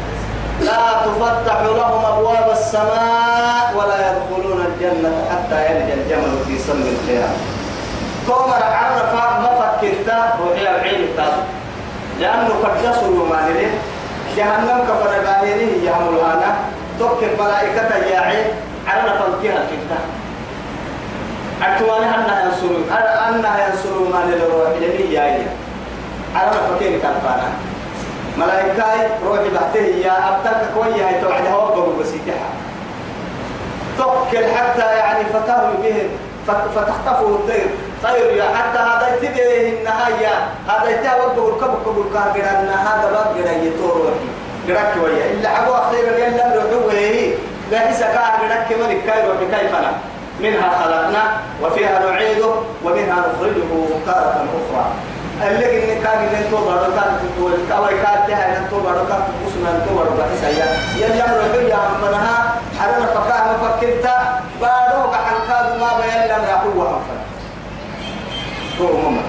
لا 0.61 0.83
تفتح 1.05 1.61
لهم 1.63 2.05
أبواب 2.05 2.51
السماء 2.53 3.75
ولا 3.77 3.97
يدخلون 4.11 4.67
الجنة 4.67 5.13
حتى 5.31 5.67
يلج 5.67 5.91
الجمل 5.91 6.39
في 6.47 6.59
سم 6.59 6.83
الخيام. 6.83 7.35
تومر 8.27 8.63
عرف 8.63 9.15
ما 9.15 9.51
فكرت 9.61 10.09
روحي 10.41 10.63
العين 10.63 11.01
التاب 11.01 11.33
لأنه 12.21 12.51
قد 12.65 12.77
يصلوا 12.85 13.27
ما 13.29 13.49
جهنم 14.37 14.79
كفر 14.89 15.11
باهينه 15.25 15.85
يعملوا 15.85 16.23
أنا 16.23 16.57
تكر 17.01 17.45
ملائكة 17.45 17.97
ياعي 17.97 18.45
عرف 18.87 19.23
الكهة 19.29 19.59
الفتنة 19.63 19.99
أكتواني 21.63 22.07
أنها 22.07 22.45
ينصرون 22.45 22.91
أنها 23.29 23.69
ينصرون 23.69 24.11
ما 24.13 24.25
للروح 24.31 24.71
لمي 24.77 25.15
ياي 25.15 25.43
على 26.35 26.51
فكين 26.51 26.93
كالفانا 26.93 27.49
ملائكة 28.39 28.85
روحي 29.27 29.49
بحته 29.49 29.81
يا 29.81 30.29
أبتك 30.29 30.61
كوية 30.75 31.09
هي 31.09 31.21
توعدها 31.21 31.57
وقبوا 31.57 32.03
بسيتها 32.03 32.49
تقل 33.99 34.45
حتى 34.57 34.81
يعني 34.81 35.25
فتاه 35.25 35.71
بهم 35.83 36.09
فتخطفه 36.47 37.27
الطير 37.27 37.67
طير 38.03 38.37
يا 38.37 38.45
حتى 38.45 38.79
هذا 38.79 39.17
تديه 39.23 39.79
النهاية 39.79 40.49
هذا 40.69 40.91
يتوقع 40.91 41.49
الكبك 41.57 42.17
أن 42.37 42.69
هذا 42.69 43.11
بقى 43.13 43.67
يتور 43.67 43.97
روحي 43.97 44.29
قرأك 44.69 45.05
ويا 45.05 45.33
إلا 45.33 45.49
عبوا 45.49 45.79
أخيرا 45.79 46.17
يلا 46.19 46.48
لا 47.71 47.91
يسكا 47.91 48.27
قرأك 48.39 48.73
ملك 48.81 49.05
كايرو 49.07 49.33
بكيف 49.41 49.75
أنا 49.75 49.93
منها 50.41 50.69
خلقنا 50.85 51.23
وفيها 51.63 51.99
نعيده 52.11 52.51
ومنها 52.85 53.17
نخرجه 53.21 53.71
تارة 54.07 54.45
أخرى. 54.59 54.87
اللي 55.47 55.93
إن 55.95 56.03
كان 56.03 56.19
إن 56.19 56.51
تو 56.51 56.57
بارو 56.57 56.91
كان 56.97 57.11
تقول 57.37 57.53
كواي 57.71 57.95
كان 58.03 58.19
تها 58.29 58.59
إن 58.59 58.67
تو 58.71 58.81
بارو 58.81 59.07
كان 59.09 59.21
مسلم 59.47 59.67
إن 59.67 59.87
تو 59.89 59.95
بارو 59.97 60.11
كان 60.19 60.29
سيا 60.41 60.67
يلا 61.07 61.25
رجل 61.25 61.69
يا 61.69 61.79
منها 62.03 62.55
حرنا 62.79 63.07
فكاه 63.07 63.45
مفكرتا 63.53 64.41
بارو 64.61 65.11
كحن 65.11 65.37
كاد 65.49 65.81
ما 65.81 65.91
بين 66.01 66.23
لم 66.33 66.43
يقوى 66.53 66.89
أنفر 66.89 67.19
هو 68.81 69.11
مما 69.11 69.23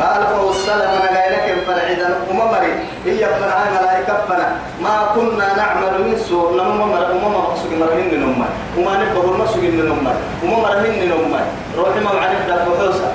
فألقوا 0.00 0.50
السلام 0.50 0.90
أنا 1.02 1.22
لك 1.36 1.46
فرعيدا 1.66 2.08
وممري 2.30 2.72
هي 3.06 3.18
فرعا 3.40 3.64
ملائكة 3.80 4.16
فنا 4.28 4.48
ما 4.82 4.96
كنا 5.14 5.56
نعمل 5.56 5.92
من 6.04 6.16
سوء. 6.28 6.56
نمم 6.56 6.78
مر 6.92 7.10
وما 7.12 7.28
مقصود 7.28 7.72
مرهن 7.80 8.10
نمم 8.14 8.44
وما 8.78 8.92
نبغى 9.04 9.38
ما 9.38 9.46
سوء 9.46 9.62
نمم 9.64 10.06
وما 10.44 10.56
مرهن 10.56 10.98
نمم 11.08 11.34
روح 11.76 11.96
ما 12.04 12.12
معنا 12.12 12.48
ده 12.48 12.56
بحوسة 12.64 13.12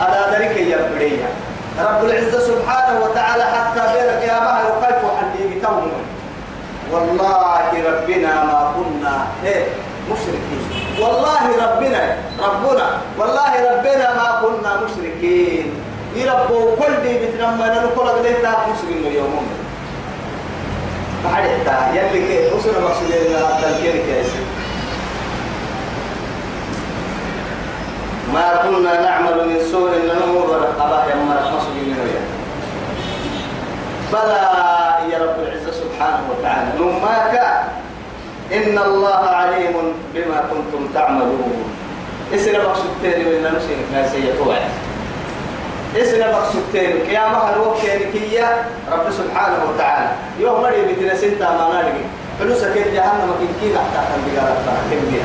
على 0.00 0.20
ذلك 0.36 0.56
يا 0.56 0.78
بريا 0.94 1.28
رب 1.78 2.04
العزة 2.04 2.38
سبحانه 2.40 3.00
وتعالى 3.04 3.44
حتى 3.44 3.82
بيرك 3.92 4.22
يا 4.30 4.38
بحر 4.38 4.64
وكيف 4.78 5.02
حدي 5.18 5.42
بتوم. 5.58 5.90
والله 6.92 7.62
ربنا 7.88 8.44
ما 8.44 8.72
كنا 8.76 9.26
إيه 9.44 9.64
مشركين. 10.10 10.62
والله 11.00 11.42
ربنا 11.66 12.16
ربنا. 12.46 12.86
والله 13.18 13.52
ربنا 13.70 14.06
ما 14.14 14.28
كنا 14.42 14.72
مشركين. 14.84 15.87
يربو 16.16 16.76
كل 16.76 17.02
دي 17.02 17.26
بتنام 17.26 17.58
ما 17.58 17.66
نقول 17.74 17.90
كل 17.96 18.08
قليل 18.08 18.42
تاك 18.42 18.56
مسلم 18.72 19.06
اليوم 19.06 19.46
بعد 21.24 21.44
التا 21.44 21.92
يلي 21.94 22.26
كي 22.26 22.56
أسر 22.56 22.80
مقصود 22.80 23.10
لنا 23.10 23.60
تلكير 23.62 23.92
كيسي 23.92 24.42
ما 28.34 28.56
كنا 28.62 29.00
نعمل 29.00 29.48
من 29.48 29.60
سوء 29.72 29.90
لنمر 29.90 30.68
أبا 30.80 31.04
يمر 31.12 31.36
حصل 31.36 31.74
من 31.74 31.96
بلى 34.12 34.40
يا 35.12 35.18
رب 35.18 35.36
العزة 35.42 35.72
سبحانه 35.72 36.20
وتعالى. 36.30 36.68
نماك 36.80 37.34
إن 38.52 38.78
الله 38.78 39.22
عليم 39.40 39.74
بما 40.14 40.38
كنتم 40.50 40.88
تعملون. 40.94 41.64
اسر 42.34 42.68
مقصود 42.68 42.92
تاني 43.02 43.24
من 43.24 43.42
نمشي 43.42 43.74
ناسي 43.92 44.28
يتوعد. 44.28 44.87
اسنا 45.96 46.32
مقصود 46.32 46.62
تاني 46.72 47.00
كيا 47.06 47.28
مهر 47.28 47.58
وكيان 47.58 48.12
كيا 48.12 48.64
رب 48.92 49.10
سبحانه 49.10 49.58
وتعالى. 49.68 50.08
يوم 50.38 50.62
مري 50.62 50.82
بتنا 50.82 51.14
سنتا 51.14 51.50
ما 51.50 51.68
نالي 51.72 52.04
فلوسك 52.38 52.74
جهنم 52.94 53.30
كن 53.38 53.50
كي 53.60 53.74
تحت 53.74 54.06
البقارة 54.16 54.56
فكم 54.66 55.00
بيها 55.10 55.24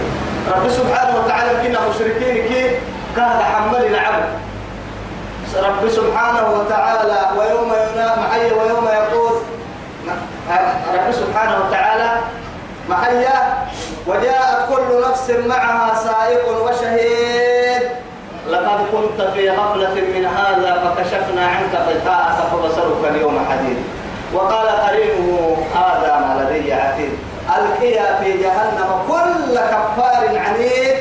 رب 0.56 0.70
سبحانه 0.70 1.20
وتعالى 1.20 1.68
كنا 1.68 1.80
مشركين 1.90 2.48
كي 2.48 2.72
كهد 3.16 3.42
حمل 3.42 3.86
العبد. 3.86 4.30
رب 5.54 5.90
سبحانه 5.90 6.46
وتعالى 6.60 7.20
ويوم 7.38 7.74
ينام 7.94 8.20
حي 8.32 8.52
ويوم 8.52 8.88
يقول. 8.88 9.36
رب 10.94 11.12
سبحانه 11.12 11.56
وتعالى 11.66 12.12
محيا 12.90 13.68
وجاءت 14.08 14.70
كل 14.70 15.02
نفس 15.10 15.30
معها 15.46 15.96
سائق 15.96 16.64
وشهيد. 16.64 17.53
لقد 18.50 18.80
كنت 18.92 19.28
في 19.34 19.50
غفلة 19.50 19.94
من 19.94 20.26
هذا 20.26 20.96
فكشفنا 20.96 21.48
عنك 21.48 21.74
غطاءك 21.76 22.36
فبصرك 22.52 23.16
اليوم 23.16 23.46
حديد. 23.50 23.78
وقال 24.34 24.68
قرينه 24.68 25.58
هذا 25.76 26.14
ما 26.20 26.50
لدي 26.50 26.74
عتيد 26.74 27.12
ألقيا 27.58 28.20
في 28.24 28.32
جهنم 28.32 28.90
كل 29.08 29.56
كفار 29.56 30.40
عنيد 30.40 30.96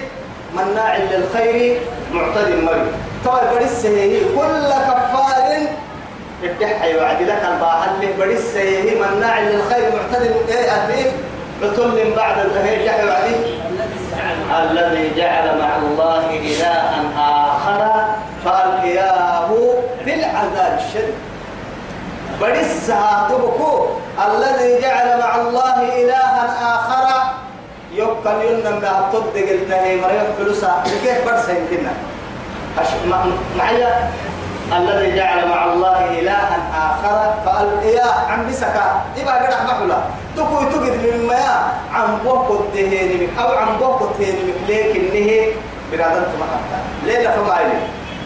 مناع 0.55 0.97
للخير 0.97 1.81
معتد 2.13 2.49
مريض. 2.49 2.93
طبعا 3.25 3.41
بدس 3.55 3.87
هي 3.87 4.21
كل 4.21 4.69
كفار 4.69 5.33
الدحي 6.43 6.97
وعد 6.99 7.23
لك 7.23 7.43
الباحل 7.53 7.91
بدس 8.19 8.57
هي 8.57 8.95
مناع 8.95 9.41
للخير 9.41 9.93
معتد 9.97 10.35
أثيم 10.51 11.13
عتل 11.63 12.15
بعد 12.17 12.39
الهي 12.39 12.85
جحي 12.85 13.07
وعدي 13.07 13.37
الذي 14.63 15.15
جعل 15.17 15.59
مع 15.59 15.77
الله 15.77 16.31
إلها 16.31 17.03
آخر 17.19 18.05
فألقياه 18.45 19.51
في 20.05 20.15
العذاب 20.15 20.81
الشديد. 20.87 21.15
بدس 22.41 22.91
هاتبكو 22.91 23.87
الذي 24.27 24.83
جعل 24.83 25.19
مع 25.21 25.37
الله 25.37 26.03
إلها 26.03 26.45
آخر. 26.75 27.33
يبقى 27.95 28.47
ينم 28.47 28.79
بها 28.81 29.09
تصدق 29.13 29.49
التهي 29.51 29.97
مريم 29.97 30.27
فلوسها. 30.39 30.85
كيف 31.05 31.25
برسا 31.27 31.53
يمكننا 31.53 31.93
معي 33.59 33.85
الذي 34.77 35.17
جعل 35.17 35.49
مع 35.49 35.65
الله 35.65 35.99
إلها 36.19 36.59
آخر 36.75 37.35
فألقياه. 37.45 38.15
عن 38.31 38.49
بسكا 38.49 38.87
إبا 39.19 39.33
قد 39.33 39.53
أحمحلا 39.53 39.99
تقول 40.37 40.73
تقد 40.73 40.95
من 41.05 41.27
ما 41.29 41.45
عن 41.93 42.19
بوكو 42.25 42.55
التهيني 42.55 43.29
أو 43.41 43.49
عن 43.57 43.77
بوكو 43.81 44.05
التهيني 44.05 44.53
ليك 44.69 44.97
إنه 44.97 45.53
برادة 45.93 46.33
محطة 46.41 46.79
ليلة 47.05 47.31
فما 47.31 47.61
إلي 47.61 47.79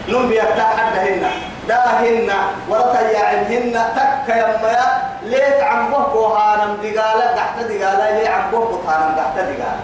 نم 0.09 0.29
بيكتا 0.29 0.63
حد 0.63 0.95
هنا. 0.97 1.29
داهن 1.67 2.31
ورتياعهن 2.69 3.75
تك 3.95 4.27
يما. 4.29 4.77
ليك 5.23 5.59
عن 5.61 5.91
بوكو 5.91 6.25
هانم 6.25 6.77
دقالة 6.83 7.35
تحت 7.35 7.59
دقالة. 7.59 8.19
ليه 8.19 8.29
عن 8.29 8.51
بوكو 8.51 8.75
هانم 8.87 9.15
تحت 9.17 9.35
دقالة. 9.35 9.79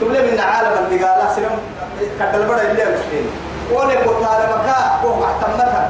تقول 0.00 0.12
من 0.12 0.40
عالم 0.40 0.72
الدقالة. 0.78 1.34
سلم 1.36 1.58
كدل 2.18 2.42
بڑا 2.46 2.62
اللي 2.70 2.82
أمشين 2.82 3.26
ولي 3.76 3.96
قطار 3.96 4.40
مكا 4.52 4.80
وهو 5.04 5.20
محتمتها 5.20 5.88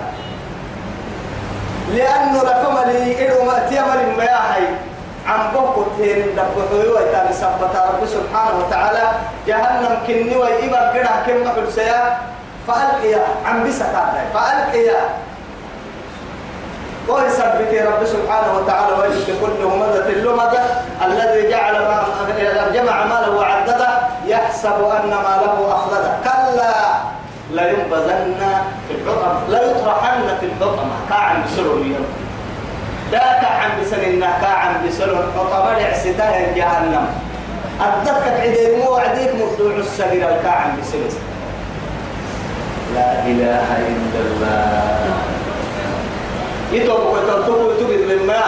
لأنه 1.93 2.43
رفم 2.43 2.91
لي 2.91 3.27
إلو 3.27 3.45
مأتي 3.45 3.81
من 3.81 4.17
ما 4.17 4.25
يحي 4.25 4.65
عن 5.27 5.53
بوكو 5.55 5.85
تين 5.99 6.37
دبحوي 6.37 6.89
ويتابي 6.89 7.33
سبتا 7.33 7.81
رب 7.91 8.07
سبحانه 8.07 8.59
وتعالى. 8.59 9.03
جهنم 9.47 9.99
كني 10.07 10.37
ويبا 10.37 10.81
قرع 10.91 11.15
كم 11.27 11.49
حلسيا 11.49 12.19
فألقيا 12.69 13.25
عن 13.47 13.69
بسكا 13.69 14.05
فألقيا. 14.35 15.01
ويثبت 17.09 17.73
رب 17.87 18.03
سبحانه 18.07 18.51
وتعالى 18.59 18.93
ويجد 18.99 19.29
كل 19.41 19.65
همزة 19.65 20.07
اللمزة 20.07 20.63
الذي 21.07 21.51
جعل 21.51 21.75
جمع 22.73 23.05
ماله 23.05 23.31
وعدده. 23.37 23.89
يحسب 24.27 24.79
أن 24.97 25.11
ماله 25.11 25.57
أخلده 25.75 26.13
كلا. 26.25 26.92
لا 27.53 27.71
ينبذن 27.71 28.41
في 28.89 28.95
الحطمة 28.95 29.49
لا 29.49 29.63
يطرحن 29.71 30.37
في 30.41 30.47
الحطمة 30.47 30.95
كاعن 31.09 31.43
بسلو 31.45 31.73
اليوم. 31.79 32.07
ذاك 33.13 33.45
عن 33.45 33.71
بسن 33.81 34.21
كاعن 34.21 34.75
بسلو 34.87 35.17
الحطمة 35.21 35.79
لعسيتها 35.79 36.55
جهنم. 36.57 37.07
أدتك 37.81 38.41
عدين 38.41 38.79
مو 38.79 38.91
وعديك 38.91 39.31
مردوع 39.35 39.77
السبيل 39.77 40.25
الكاعن 40.25 40.77
بسلو 40.81 41.01
لا 42.95 43.13
إله 43.27 43.67
إلا 43.89 44.21
الله. 44.27 44.97
يتوب 46.73 47.01
وتلتوب 47.13 47.61
وتوب 47.61 47.91
مما 47.91 48.43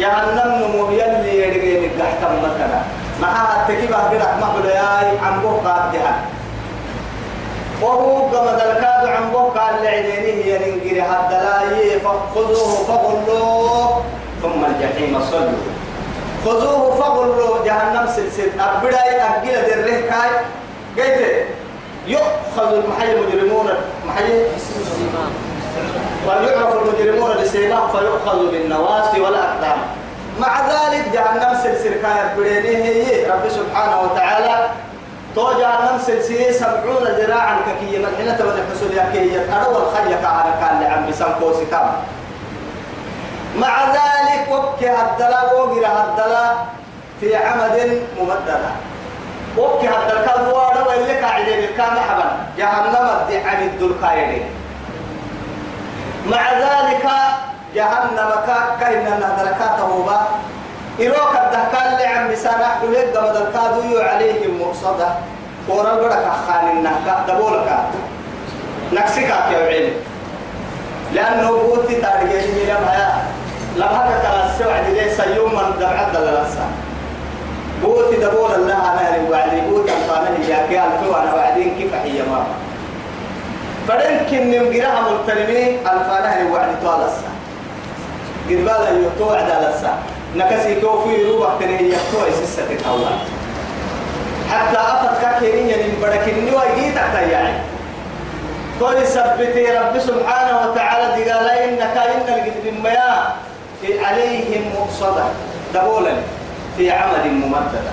جهنم 0.00 0.50
نمو 0.62 0.90
يلي 0.90 1.38
يرغي 1.40 1.90
تحت 1.98 2.20
مثلا 2.44 2.80
معها 3.20 3.62
التكيبة 3.62 3.96
قرأ 3.96 4.36
محل 4.40 4.64
ياي 4.64 5.18
عن 5.24 5.40
بوقات 5.42 5.92
جهنم 5.92 6.35
وهو 7.82 8.30
كما 8.30 8.52
ذلكاد 8.52 9.06
عن 9.06 9.30
بوك 9.32 9.56
على 9.56 9.88
عينيه 9.88 10.54
ينقر 10.54 11.02
حتى 11.12 11.34
لا 11.34 11.98
فخذوه 11.98 12.84
فغلوه. 12.88 14.02
ثم 14.42 14.64
الجحيم 14.64 15.20
صلوا. 15.30 15.62
خذوه 16.44 16.94
فغلوه 16.94 17.64
جهنم 17.64 18.06
سلسل. 18.16 18.60
أبدا 18.60 19.00
أجل 19.36 19.54
دره 19.68 20.00
كاي. 20.10 20.30
قلت 20.96 21.44
يؤخذ 22.06 22.72
المحي 22.72 23.12
المجرمون 23.12 23.68
محي 24.06 24.32
ويعرف 26.28 26.72
المجرمون 26.82 27.30
لسيماهم 27.30 27.88
فيؤخذ 27.88 28.50
بالنواسي 28.50 29.20
والأقدام. 29.20 29.78
مع 30.40 30.60
ذلك 30.60 31.04
جهنم 31.12 31.58
سلسل 31.62 32.02
كاي 32.02 32.20
أبدا 32.32 33.34
رب 33.34 33.48
سبحانه 33.48 34.00
وتعالى 34.00 34.68
توجع 35.36 35.70
نمسل 35.92 36.22
سي 36.22 36.52
سبعون 36.52 37.04
ذراعا 37.04 37.56
ككية 37.66 37.98
من 37.98 38.28
الحسول 38.40 38.90
يكية 38.92 39.40
أدوى 39.40 39.76
الخية 39.76 40.16
كعلى 40.16 40.52
كان 40.60 40.80
لعم 40.82 41.10
بسنكوسي 41.10 41.66
كام. 41.66 41.92
مع 43.58 43.84
ذلك 43.84 44.48
وكي 44.50 44.90
هدلا 44.90 45.52
وقرا 45.52 45.88
هدلا 45.88 46.52
في 47.20 47.36
عمد 47.36 48.02
ممددة. 48.20 48.70
وكي 49.58 49.88
هدلا 49.88 50.26
كان 50.26 50.46
وارا 50.46 50.88
ويلي 50.88 51.20
قاعدين 51.20 51.58
الكام 51.58 51.96
حبا 52.08 52.36
جهنم 52.58 53.08
الدي 53.20 53.38
عن 53.38 53.62
الدلقايلين 53.62 54.44
مع 56.26 56.52
ذلك 56.52 57.06
جهنم 57.74 58.30
كاين 58.80 59.06
هدركاته 59.06 60.04
با 60.06 60.26
إروك 61.00 61.34
الدهكال 61.44 61.86
اللي 61.92 62.06
عم 62.06 62.32
بسانة 62.32 62.64
حليق 62.80 63.16
قمد 63.16 63.36
الكادو 63.36 64.00
عليهم 64.00 64.60
مقصدة. 64.60 65.08
ورا 65.68 65.92
البركة 65.92 66.32
خان 66.48 66.76
النهكا 66.76 67.24
دبولك 67.28 67.68
نكسكا 68.92 69.50
يا 69.52 69.66
عيني 69.66 69.92
لأنه 71.14 71.50
بوتي 71.50 71.94
تارجين 71.94 72.54
من 72.54 72.66
لما 72.68 73.12
لما 73.76 73.98
هكا 74.08 74.46
السوع 74.46 74.80
دي 74.80 75.10
سيوم 75.10 75.54
من 75.54 75.78
دمعت 75.80 76.16
للنسا 76.16 76.66
بوتي 77.82 78.16
دبول 78.16 78.54
الله 78.54 78.74
أنا 78.92 79.16
اللي 79.16 79.30
وعدي 79.30 79.60
بوتي 79.60 79.90
أنفانه 79.92 80.46
يا 80.48 80.66
كي 80.68 80.78
ألفو 80.84 81.14
أنا 81.14 81.34
وعدين 81.34 81.74
كيف 81.78 81.94
هي 81.94 82.22
ما. 82.30 82.44
فدنكن 83.88 84.50
نمجرها 84.50 85.00
ملتلمين 85.10 85.78
أنفانه 85.78 86.36
اللي 86.38 86.50
وعدي 86.52 86.74
طال 86.84 87.00
السا 87.04 87.30
قد 88.48 88.56
بالا 88.64 88.90
يوتو 88.90 89.34
عدا 89.34 89.68
السا 89.74 89.94
نكسي 90.36 90.80
كوفي 90.80 91.22
روح 91.30 91.50
تنهي 91.60 91.88
يكتوى 91.88 92.30
سسة 92.44 92.62
تتهوى 92.74 93.10
حتى 94.50 94.78
أفت 94.78 95.22
كاكيني 95.22 95.70
يعني 95.70 95.92
بدكني 96.02 96.50
ويجيتك 96.50 97.04
تياعي 97.12 97.54
قل 98.80 99.06
سبتي 99.06 99.66
رب 99.78 99.98
سبحانه 99.98 100.70
وتعالى 100.70 101.24
دي 101.24 101.30
قال 101.30 101.48
إنك 101.48 101.96
إن 101.96 102.34
القدر 102.34 102.80
مياه 102.82 103.26
في 103.82 104.04
عليهم 104.04 104.62
مقصدة. 104.80 105.24
دبولا 105.74 106.12
في 106.76 106.90
عمل 106.90 107.30
ممددة. 107.30 107.92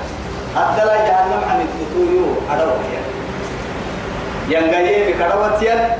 حتى 0.55 0.85
لا 0.85 0.95
جهنم 0.95 1.41
عن 1.49 1.65
الفتوريو 1.65 2.25
أدوك 2.51 2.79
يعني 2.93 3.13
ينقيم 4.49 5.17
كروتيا 5.19 5.97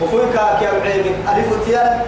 وفوكا 0.00 0.58
كيوعيم 0.60 1.14
ألفتيا 1.28 2.04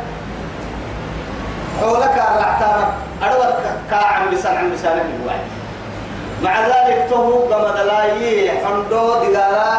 حولك 1.80 2.16
الرعتامك 2.28 2.90
أروت 3.22 3.62
كاعم 3.90 4.30
بسان 4.32 4.56
عن 4.56 4.72
بسانه 4.72 5.04
الواحد. 5.20 5.46
مع 6.42 6.54
ذلك 6.60 7.06
تهو 7.10 7.38
قمد 7.50 7.78
لاي 7.86 8.50
حندو 8.62 9.14
دقارا 9.24 9.70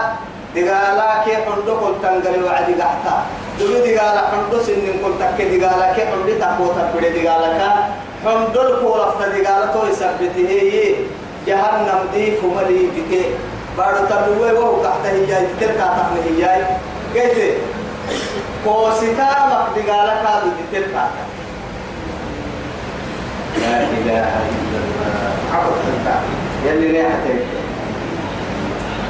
دقالا 0.56 1.24
كي 1.26 1.36
حندو 1.46 1.74
قل 1.82 1.94
تنقل 2.02 2.44
وعدي 2.44 2.74
قحتا 2.82 3.16
دقو 3.60 3.78
دقالا 3.86 4.22
حندو 4.32 4.58
سنين 4.64 4.98
قل 5.04 5.14
تك 5.20 5.40
دقالا 5.42 5.94
كي 5.94 6.02
حندو 6.10 6.34
تقو 6.42 6.68
تقبل 6.78 7.06
دقالا 7.16 7.50
كا 7.60 7.70
حندو 8.26 8.62
القول 8.62 9.00
افتا 9.02 9.28
دقالا 9.28 9.66
تو 9.74 9.88
يثبته 9.88 10.48
هي. 10.50 10.96
جهنم 11.48 12.02
دي 12.14 12.32
فملي 12.42 12.90
بك 12.96 13.12
بارو 13.78 14.06
تبوي 14.10 14.52
وهو 14.52 14.82
قحتا 14.82 15.10
هي 15.10 15.46
تلك 15.60 15.78
تقل 15.78 16.18
هي 16.26 16.44
قلت 17.16 17.38
كوستا 18.66 19.30
مك 19.50 19.66
دقالا 19.78 20.14
كادو 20.24 20.50
تلك. 20.74 20.96
لا 23.62 23.78
إله 23.98 24.30
إلا 24.52 24.78
الله. 24.84 25.26
عبد 25.54 26.08
يلي 26.66 26.88
ريحتك. 26.92 27.42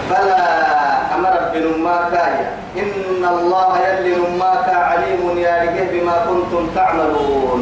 فلا 0.09 0.43
أمر 1.15 1.35
بنماك 1.53 2.13
إن 2.77 3.21
الله 3.25 3.71
يلي 3.87 4.15
نماك 4.15 4.67
عليم 4.69 5.37
يا 5.37 5.53
رجه 5.63 5.83
بما 5.91 6.15
كنتم 6.29 6.69
تعملون. 6.75 7.61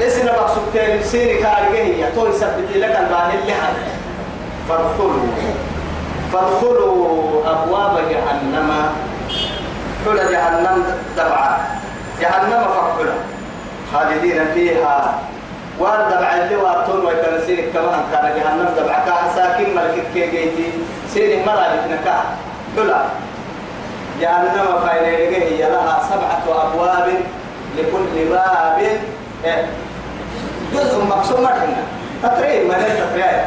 لسنا 0.00 0.32
مقصود 0.32 0.62
كان 0.74 1.02
سيري 1.02 1.38
كارجة 1.38 2.02
يا 2.02 2.10
تو 2.14 2.26
يثبت 2.26 2.70
لك 2.74 2.94
الباهل 3.00 3.38
لحد 3.48 3.78
فادخلوا 4.68 5.28
فادخلوا 6.32 7.02
أبواب 7.46 7.94
جهنم. 8.10 8.70
حول 10.04 10.18
جهنم 10.32 10.84
دبعا 11.16 11.50
جهنم 12.20 12.62
فحلا 12.74 13.14
خالدين 13.92 14.40
فيها. 14.54 15.18
وان 15.82 16.00
دبع 16.10 16.34
اللي 16.34 16.56
واتون 16.56 17.06
ويتنسير 17.06 17.70
كمان 17.74 18.00
كان 18.12 18.24
جهنم 18.36 18.68
دبع 18.76 18.98
كا 19.06 19.34
ساكن 19.36 19.74
ملك 19.76 20.04
كي 20.14 20.30
جيتي. 20.30 20.72
سير 21.14 21.46
مرة 21.46 21.66
لكنكا 21.74 22.16
حلا 22.76 23.00
جهنم 24.20 24.80
فايل 24.86 25.34
هي 25.34 25.70
لها 25.70 26.00
سبعة 26.10 26.62
أبواب 26.66 27.08
لكل 27.78 28.28
باب. 28.30 28.78
إيه، 29.44 29.66
جزء 30.74 31.04
مقسوم 31.04 31.42
مرحنا 31.42 31.82
تقريب 32.22 32.64
من 32.64 32.74
التقريب 32.74 33.42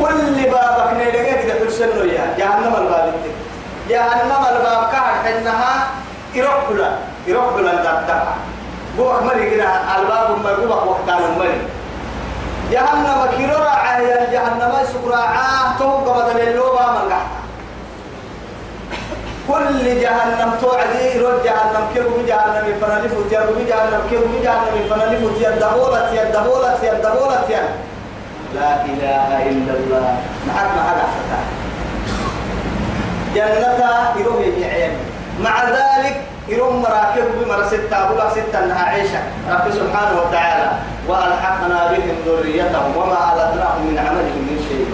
كل 0.00 0.50
بابك 0.50 0.92
نيلقى 0.96 1.42
كده 1.42 1.54
ترسلوا 1.58 2.04
يا 2.04 2.34
جهنم 2.38 2.74
الباب 2.76 3.14
جهنم 3.88 4.44
الباب 4.56 4.90
كهر 4.92 5.14
حنها 5.24 5.86
يروح 6.34 6.70
بلا 6.70 6.90
يروح 7.26 7.44
بلا 7.56 7.74
دبع 7.74 8.22
بوك 8.98 9.22
مري 9.22 9.50
كده 9.50 9.68
ألباب 9.96 10.38
ما 10.44 10.52
بوك 10.52 10.86
وقتان 10.86 11.22
مري. 11.38 11.60
جهنم 12.70 13.26
كيرو 13.36 13.54
راعي 13.64 14.06
جهنم 14.32 14.72
سكرا 14.92 15.16
عاه 15.16 15.78
تو 15.78 15.88
قبض 15.90 16.36
اللوبا 16.40 16.86
من 16.92 17.12
كل 19.48 20.00
جهنم 20.00 20.50
توعدي 20.60 21.18
رد 21.20 21.42
جهنم 21.44 21.84
كيف 21.94 22.06
جهنم 22.28 22.66
فنلف 22.80 23.14
تيار 23.30 23.46
جهنم 23.68 24.02
كيف 24.10 24.20
جهنم 24.42 24.76
فنلف 24.90 25.38
تيار 25.38 25.52
دبولة 25.52 26.10
تيار 26.10 26.26
دبولة 26.26 26.74
تيار 26.80 26.94
دبولة 26.96 27.40
تيار 27.48 27.68
لا 28.54 28.84
إله 28.84 29.48
إلا 29.50 29.72
الله. 29.74 30.16
معك 30.48 30.70
معك 30.76 30.96
أحسن 30.96 31.44
جنة 33.34 33.80
يروح 34.20 34.40
يجي 34.46 34.88
مع 35.40 35.64
ذلك 35.64 36.16
يروم 36.48 36.82
مراكب 36.82 37.24
بمرا 37.38 37.66
ستة 37.66 38.04
أبولا 38.06 38.30
ستة 38.30 38.64
أنها 38.64 38.84
عيشة. 38.84 39.22
رب 39.50 39.70
سبحانه 39.70 40.20
وتعالى 40.20 40.70
وألحقنا 41.08 41.86
بهم 41.92 42.16
ذريتهم 42.26 42.96
وما 42.96 43.32
ألتناهم 43.32 43.86
من 43.86 43.98
عملهم 43.98 44.42
من 44.48 44.58
شيء. 44.68 44.86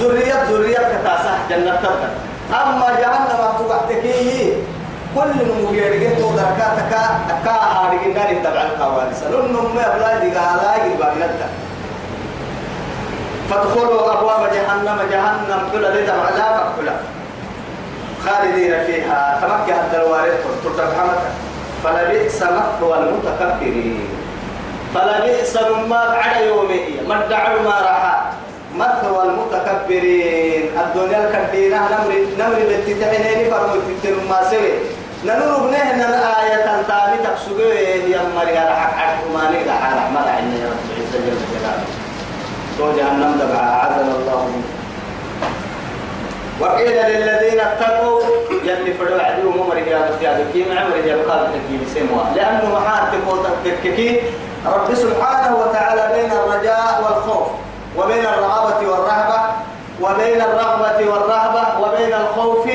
ذرية 0.00 0.42
ذرية 0.50 0.78
كتاسة 0.78 1.32
جنة 1.50 1.76
تبت 1.76 2.10
أما 2.52 2.88
جهنم 3.00 3.42
تبعتكيه 3.58 4.52
كل 5.14 5.36
مجرد 5.62 6.16
دركاتك 6.36 6.92
كا 7.44 7.50
هارج 7.50 8.02
النار 8.06 8.34
تبع 8.44 8.62
القوارث 8.62 9.22
لأن 9.22 9.52
ما 9.74 9.82
أولاد 9.82 10.22
قالا 10.36 10.84
يجب 10.84 11.02
أن 11.02 11.30
فادخلوا 13.50 14.12
أبواب 14.12 14.52
جهنم. 14.52 14.98
جهنم 15.10 15.60
كل 15.72 15.82
لدى 15.82 16.06
لا 16.06 16.58
فكلا 16.58 16.92
خالدين 18.26 18.84
فيها. 18.86 19.40
تمكي 19.42 19.72
هذا 19.72 20.02
الوارث 20.02 20.44
ترتب 20.64 20.90
فلبئس 21.84 22.42
مثوى 22.42 22.98
المتكبرين 22.98 24.08
فلبئس 24.94 25.56
ما 25.88 25.96
على 25.96 26.46
يومئية 26.46 27.00
مدعوا 27.08 27.62
ما 27.62 27.76
راح 27.86 28.32
مثوى 28.76 29.22
المتكبرين 29.24 30.70
الدنيا 30.82 31.18
الكبيرة 31.24 31.76
نمر 31.76 32.12
نمر 32.38 32.58
التي 32.58 32.94
تحنيني 32.94 33.50
فرمو 33.50 33.74
تتر 34.02 34.14
ما 34.30 34.50
سوي. 34.50 34.72
ننور 35.24 35.68
بنه 35.68 35.82
ان 35.90 36.00
الآية 36.00 36.82
تابي 36.88 37.18
تقصده 37.24 37.74
يا 38.12 38.20
مريا 38.36 38.64
رحك 38.70 39.18
ما 39.34 39.42
نقدر 39.50 39.70
على 39.70 39.94
رحمة 39.96 40.20
عنا 40.20 40.56
يا 40.62 40.68
رب 40.72 40.86
عز 40.98 41.12
وجل 41.14 41.38
جلاله. 41.52 41.86
تو 42.78 42.92
جهنم 42.96 43.32
دبع 43.40 43.60
عزل 43.60 44.08
الله 44.16 44.40
منه 44.46 44.75
وقيل 46.60 46.90
للذين 47.10 47.60
اتقوا 47.60 48.20
يلي 48.64 48.94
فدوا 48.94 49.20
عدو 49.22 49.50
ممر 49.50 49.76
يا 49.76 50.10
بسيادة 50.10 50.44
كي 50.52 50.64
معمر 50.74 50.96
يا 50.96 51.16
بقال 51.16 51.46
تكيل 51.52 51.80
سموا 51.94 52.22
لأنه 52.34 52.74
محار 52.74 53.08
تقول 53.12 53.38
تككي 53.64 54.20
رب 54.66 54.94
سبحانه 54.94 55.56
وتعالى 55.56 56.02
بين 56.14 56.32
الرجاء 56.32 57.02
والخوف 57.04 57.48
وبين 57.96 58.24
الرغبة 58.26 58.88
والرهبة 58.90 59.40
وبين 60.00 60.40
الرغبة 60.40 60.98
والرهبة 61.12 61.64
وبين 61.80 62.12
الخوف 62.14 62.66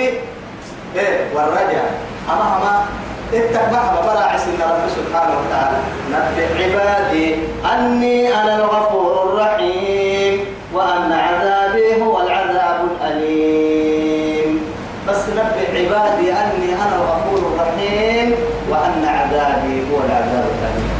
إيه؟ 0.96 1.28
والرجاء. 1.36 1.92
أما 2.30 2.42
أما 2.58 2.86
اتبع 3.34 3.82
ببرع 4.02 4.38
سن 4.38 4.62
رب 4.62 4.90
سبحانه 4.96 5.34
وتعالى. 5.40 5.78
نبئ 6.12 6.64
عبادي 6.64 7.36
أني 7.74 8.34
أنا 8.42 8.56
الغفور 8.56 9.24
الرحيم 9.24 10.46
وأن 10.74 11.12
عذابي 11.12 12.02
هو 12.02 12.22
العذاب 12.22 12.80
الأليم 12.92 14.62
بس 15.08 15.18
نبئ 15.30 15.68
عبادي 15.80 16.32
أني 16.34 16.74
أنا 16.76 16.96
الغفور 16.96 17.40
الرحيم 17.54 18.36
وأن 18.70 19.06
عذابي 19.06 19.84
هو 19.92 19.98
العذاب 20.06 20.46
الأليم 20.56 20.92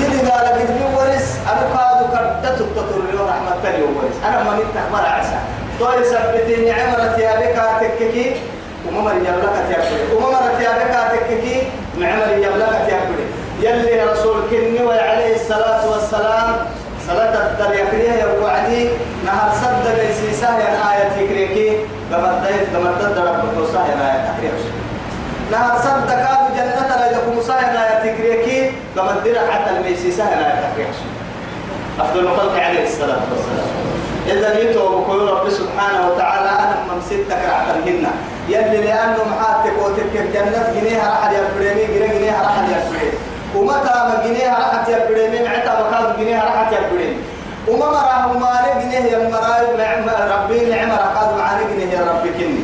يدي 0.00 0.30
قال 0.30 0.46
قد 0.46 0.70
ورس 0.96 1.36
أنا 1.52 1.78
قادو 1.78 2.04
كردت 2.12 2.60
التطر 2.60 2.98
له 3.12 3.24
رحمة 3.28 3.54
الله 3.64 3.86
ورس 3.96 4.13
أنا 4.28 4.42
ما 4.42 4.50
متنا 4.56 4.82
مرة 4.92 5.08
عسى 5.08 5.38
طول 5.80 6.06
سبتني 6.06 6.72
عمرت 6.72 7.18
يا 7.18 7.36
بك 7.40 7.56
تككي 7.80 8.36
وممر 8.88 9.12
يبلك 9.14 9.54
تيابري 9.68 10.14
وممر 10.16 10.42
تيابك 10.58 11.10
تككي 11.12 11.62
معمر 11.98 12.28
يبلك 12.36 12.74
تيابري 12.86 13.26
يلي 13.60 14.02
رسول 14.12 14.36
كني 14.50 14.84
وعليه 14.84 15.34
الصلاة 15.34 15.90
والسلام. 15.92 16.56
صلاة 17.08 17.34
الدر 17.50 17.74
يكريه 17.74 18.10
يا 18.12 18.26
وعدي 18.42 18.88
نهر 19.26 19.52
صد 19.62 19.86
ليسيسا 19.98 20.46
يا 20.46 20.70
آية 20.92 21.08
دايت 22.44 22.76
قمت 22.76 23.00
الدر 23.04 23.22
بقصة 23.22 23.86
يا 23.86 23.94
آية 24.12 24.28
تكريكي 24.36 24.68
نهر 25.52 25.78
صد 25.78 26.08
كاد 26.08 26.56
جنة 26.56 27.06
يكون 27.18 27.42
صاير 27.42 27.64
آية 27.70 28.12
تكريكي 28.12 28.70
قمت 28.96 29.24
درع 29.24 29.50
حتى 29.50 29.70
الميسيسا 29.76 30.22
يا 30.22 30.46
آية 30.46 30.70
تكريكي 30.72 30.98
أفضل 32.00 32.20
الخلق 32.20 32.52
عليه 32.62 32.84
الصلاة 32.86 33.20
والسلام. 33.30 33.93
إذا 34.26 34.54
جيتوا 34.60 34.90
بقول 34.90 35.28
رب 35.30 35.50
سبحانه 35.50 36.08
وتعالى 36.08 36.48
أنا 36.50 36.76
ممسكتك 36.94 37.38
رعتنهن 37.50 38.06
يلي 38.48 38.76
لأنه 38.86 39.18
محاتك 39.30 39.72
وتلك 39.84 40.14
الجنة 40.14 40.72
جنيها 40.80 41.08
راح 41.10 41.30
يبريمي 41.30 41.84
جنيه 41.94 42.18
جنيها 42.18 42.42
راح 42.42 42.56
يبريمي 42.58 43.12
ومتى 43.56 43.94
ما 43.94 44.22
جنيها 44.26 44.58
راح 44.58 44.88
يبريمي 44.88 45.48
معتا 45.48 45.72
مكان 45.88 46.16
جنيها 46.20 46.44
راح 46.44 46.70
يبريمي 46.72 47.16
وما 47.68 47.86
مراه 47.86 48.38
مالي 48.38 48.82
جنيه 48.84 48.98
يا 49.12 49.18
مراي 49.28 49.76
نعم 49.78 50.04
ربي 50.32 50.60
نعم 50.70 50.90
رقاد 50.90 51.38
معاني 51.38 51.64
جنيه 51.74 51.92
يا 51.92 52.00
ربي 52.12 52.28
كني. 52.38 52.62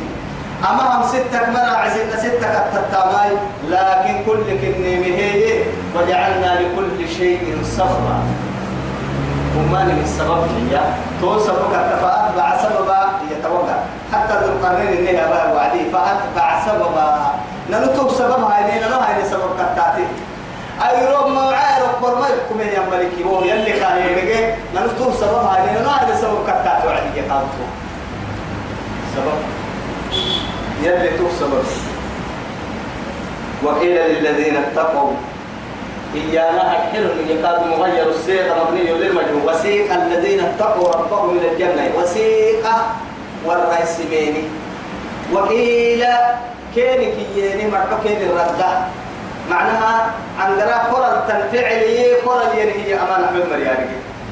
أما 0.69 0.95
هم 0.95 1.07
ستك 1.07 1.49
مرا 1.49 1.75
عزلنا 1.77 2.17
ستك 2.17 2.43
التتاماي 2.61 3.31
لكن 3.69 4.23
كل 4.25 4.43
كني 4.61 4.95
مهيه 4.99 5.63
وجعلنا 5.95 6.59
لكل 6.61 7.09
شيء 7.17 7.57
صبرا 7.77 8.19
وما 9.57 9.83
من 9.83 10.01
السبب 10.03 10.41
هي 10.57 10.79
تو 11.21 11.39
سبب 11.39 11.71
فأتبع 12.01 12.57
سببا 12.63 12.99
يتوقع 13.31 13.77
حتى 14.13 14.33
ذو 14.33 14.49
القرنين 14.53 15.07
إنها 15.07 15.29
بقى 15.29 15.55
وعدي 15.55 15.81
فأتبع 15.93 16.65
سببا. 16.65 17.09
نلتوب 17.69 18.09
سبب 18.09 18.43
هاي 18.43 18.79
نلو 18.79 18.99
هاي 18.99 19.25
سبب 19.29 19.49
كتاتي 19.59 20.05
أي 20.87 21.13
روب 21.13 21.27
ما 21.31 21.43
وعي 21.45 21.81
روب 21.81 21.95
برما 22.01 22.27
يحكم 22.27 22.59
يا 22.61 22.81
ملكي 22.91 23.23
هو 23.23 23.43
يلي 23.43 23.79
كان 23.79 23.97
يلقى 23.97 24.53
نلتوب 24.75 25.13
سبب 25.13 25.35
هاي 25.35 25.61
نلو 25.75 25.89
هاي 25.89 26.17
سبب 26.21 26.37
كتاتي 26.47 26.87
وعدي 26.87 27.09
يقابتو 27.15 27.65
سبب. 29.15 29.39
يلي 30.83 31.17
توب 31.17 31.31
سبب. 31.39 31.63
وقيل 33.63 33.95
للذين 33.95 34.55
اتقوا 34.57 35.11
إيانا 36.15 36.67
أحل 36.67 37.09
يكاد 37.29 37.67
مغير 37.67 38.09
الصيغة 38.09 38.67
مبني 38.67 38.91
للمجهول 38.91 39.41
وسيق 39.47 39.93
الذين 39.93 40.39
اتقوا 40.39 40.91
ربهم 40.91 41.37
إلى 41.37 41.51
الجنة. 41.51 41.91
وسيق 41.97 42.65
والرئيسمين 43.45 44.49
وقيل 45.33 46.05
كيني 46.75 47.13
كيني 47.35 47.71
مرحو 47.71 48.03
كيني 48.03 48.23
الردة 48.23 48.69
معناها 49.49 50.11
عندنا 50.39 50.77
قرى 50.77 51.07
التنفعلية 51.17 52.15
قرى 52.25 52.45
هي 52.53 52.95
أمان 52.95 53.23
أحمد 53.23 53.43
مرياني. 53.51 53.85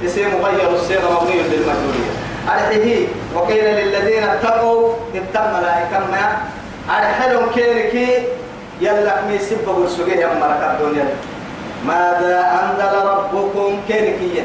اسم 0.05 0.21
مغير 0.41 0.69
الصيغة 0.75 1.23
مبني 1.23 1.35
للمجهولية 1.35 2.11
أرحيه 2.49 3.07
وقيل 3.35 3.65
للذين 3.65 4.23
اتقوا 4.23 4.93
اتم 5.15 5.59
ملائكة 5.59 5.99
ما. 6.11 6.37
أرحلهم 6.89 7.49
كيني 7.55 7.83
كي 7.91 8.07
يلا 8.81 9.21
مي 9.27 9.37
سبب 9.39 9.85
السجيه 9.85 10.15
يا 10.15 10.27
مركب 10.27 10.85
الدنيا 10.85 11.05
ماذا 11.87 12.39
أنزل 12.61 13.07
ربكم 13.07 13.79
كينكية 13.87 14.41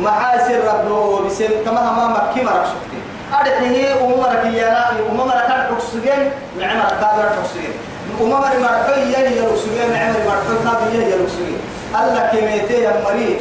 محاسن 0.00 0.60
ربه 0.68 1.20
بسم 1.26 1.48
كما 1.64 1.80
ما 1.80 2.06
مكي 2.08 2.44
مرك 2.44 2.64
شفتي. 2.64 2.98
أرحيه 3.32 3.94
أمرك 4.04 4.44
يا 4.54 4.90
أمرك 5.12 5.48
الحسجين 5.48 6.30
نعم 6.60 6.76
الكابر 6.76 7.24
الحسجين 7.32 7.72
أمر 8.20 8.50
مرحية 8.62 9.18
يا 9.18 9.44
الحسجين 9.46 9.92
نعم 9.92 10.14
مرحية 10.26 11.06
يا 11.06 11.14
الحسجين 11.16 11.58
الله 12.00 12.28
كميتي 12.32 12.82
يا 12.82 12.92
مري 13.04 13.36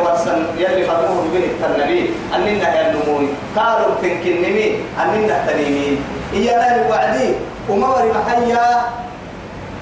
ورسن 0.00 0.44
يلي 0.58 0.84
فضوه 0.84 1.24
بين 1.32 1.50
النبي 1.64 2.10
أننا 2.34 2.74
يا 2.76 2.90
النموي 2.90 3.28
قالوا 3.56 3.94
تنكنمي 4.02 4.66
أننا 5.02 5.46
تنيمين 5.46 6.04
إيانا 6.34 6.88
وعدي 6.90 7.34
أمر 7.70 8.12
محيا 8.14 8.80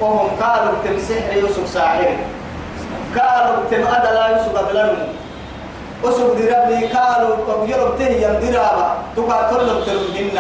وهم 0.01 0.29
قالوا 0.41 0.75
تمسح 0.85 1.35
يوسف 1.37 1.69
ساحر 1.75 2.17
قالوا 3.19 3.57
تم 3.71 3.83
أدلا 3.95 4.29
يوسف 4.29 4.57
أدلنمو 4.57 5.07
أسوق 6.05 6.33
دربني 6.39 6.87
قالوا 6.87 7.67
يرب 7.67 7.99
تهي 7.99 8.23
يمدرابا 8.25 8.89
تقاتل 9.17 9.67
لهم 9.67 9.81
ترمهن 9.87 10.39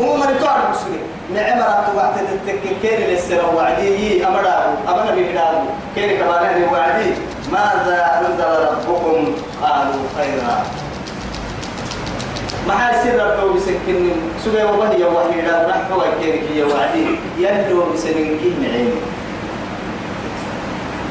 وما 0.00 0.24
رتوار 0.24 0.58
مسلم. 0.70 1.02
نعم 1.34 1.58
رات 1.58 1.86
وقت 1.96 2.14
التككير 2.48 2.98
للسر 3.10 3.42
وعدي. 3.56 4.26
أمره 4.26 4.78
أمر 4.88 5.06
بهداه 5.16 5.62
كير 5.94 6.18
كمان 6.18 6.64
وعدي. 6.72 7.10
ماذا 7.52 7.98
أنزل 8.20 8.50
ربكم؟ 8.68 9.34
قالوا 9.62 10.04
خيرا. 10.16 10.56
ما 12.68 12.92
سر 13.02 13.18
ربه 13.26 13.54
بسكن. 13.54 14.10
سوى 14.44 14.62
والله 14.62 14.92
يا 14.92 15.06
وحي 15.06 15.40
لا 15.40 15.68
نحن 15.68 15.92
وكيرك 15.92 16.46
يا 16.56 16.64
وعدي. 16.64 17.06
يندو 17.38 17.92
بسنين 17.92 18.38
كي 18.40 18.50
معين 18.60 18.92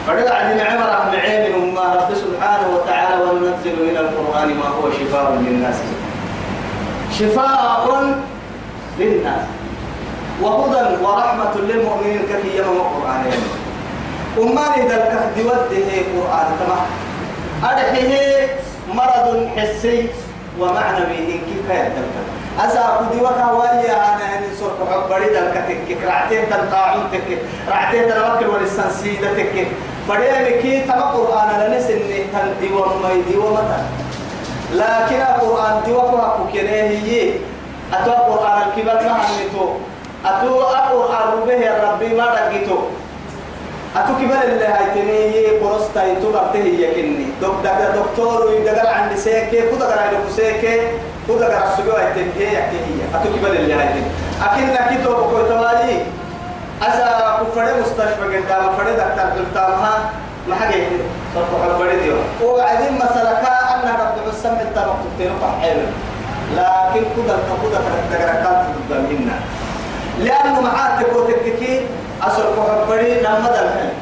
فرد 0.07 0.27
عدي 0.27 0.61
عمر 0.61 1.11
معين 1.11 1.55
وما 1.55 1.81
رب 1.81 2.15
سبحانه 2.15 2.67
وتعالى 2.75 3.23
وننزل 3.23 3.75
من 3.87 3.97
القرآن 3.97 4.47
ما 4.57 4.67
هو 4.67 4.91
شفاء 4.91 5.31
للناس. 5.31 5.75
شفاء 7.19 8.15
للناس. 8.99 9.41
وهدى 10.41 11.03
ورحمة 11.03 11.55
للمؤمنين 11.55 12.19
يوم 12.55 12.77
القرآن 12.77 13.31
أمان 14.37 14.71
إذا 14.81 14.95
الكهد 14.95 15.45
وده 15.45 15.89
قرآن 16.15 16.47
تمام 16.59 16.85
أرحيه 17.63 18.47
مرض 18.93 19.49
حسي 19.57 20.07
ومعنى 20.59 20.99
به 20.99 21.39
كيف 21.47 21.69
يدلك 21.69 22.15
أسا 22.59 23.09
كدي 23.11 23.21
وكا 23.21 23.51
ويا 23.51 24.15
أنا 24.15 24.37
هني 24.37 24.47
صرت 24.59 24.77
عبري 24.91 25.25
دلك 25.25 25.63
تك 25.67 25.97
رعتين 26.07 26.49
تلقاعون 26.49 27.03
تك 27.13 27.37
رعتين 27.69 28.03
تلوكل 28.09 28.47
ولسان 28.47 28.89
سيدة 28.91 29.33
فريم 30.07 30.61
كي 30.61 30.79
تما 30.87 31.01
قرآن 31.11 31.49
لنس 31.71 31.85
إني 31.89 32.23
تندي 32.33 32.73
وما 32.73 33.09
يدي 33.13 33.37
ومتا 33.37 33.79
لكن 34.73 35.21
القرآن 35.21 35.81
دي 35.85 35.91
وكا 35.93 36.37
كوكينيه 36.37 37.33
أتوا 37.93 38.13
قرآن 38.13 38.61
الكبر 38.67 38.93
ما 39.03 39.11
عنيتو 39.11 39.65
أتوا 40.25 40.61
القرآن 40.61 41.27
ربه 41.33 41.61
ربي 41.91 42.09
ما 42.15 42.25
رقيتو 42.25 42.77
أتو 43.95 44.13
كبر 44.21 44.41
اللي 44.43 44.65
هاي 44.65 44.85
تني 44.95 45.45
قرصتا 45.59 46.05
يتو 46.05 46.31
بقته 46.31 46.59
يكني 46.59 47.25
دك 47.41 47.55
دك 47.63 47.79
دكتور 47.99 48.53
يدقر 48.53 48.87
عند 48.87 49.15
سيكي 49.15 49.61
كده 49.71 49.85
قرا 49.85 50.05
يدك 50.05 50.25
سيكي 50.35 50.77
كده 51.27 51.47
قرا 51.47 51.63
السجوا 51.73 51.99
يتني 51.99 52.43
يكني 52.43 52.79
هي. 52.87 53.01
أتو 53.15 53.29
كبر 53.35 53.49
اللي 53.49 53.73
هاي 53.73 53.87
تني 53.87 54.03
أكن 54.45 54.67
نكتو 54.73 55.11
بكو 55.13 55.41
تمالي 55.49 55.97
أسا 56.81 57.37
كفر 57.41 57.65
مستشفى 57.81 58.37
قدام 58.37 58.75
فرد 58.77 58.99
دكتور 58.99 59.33
قلتامها 59.37 59.99
ما 60.49 60.55
حاجة 60.55 60.83
صرف 61.35 61.63
حبري 61.63 61.99
ديو 61.99 62.15
وبعدين 62.43 62.95
مسألة 62.95 63.31
أن 63.75 63.89
رب 63.99 64.27
السمع 64.33 64.61
التابع 64.61 64.93
تبتين 65.03 65.31
حلو 65.61 65.81
لكن 66.55 67.05
كده 67.17 67.35
كده 67.63 67.79
دقر 68.11 68.33
كانت 68.33 68.65
ضد 68.89 68.97
لأنه 70.19 70.61
معاتك 70.61 71.13
وتككي 71.15 71.85
أصل 72.23 72.43
كحبري 72.57 73.21
لما 73.21 73.49
دلك 73.49 73.93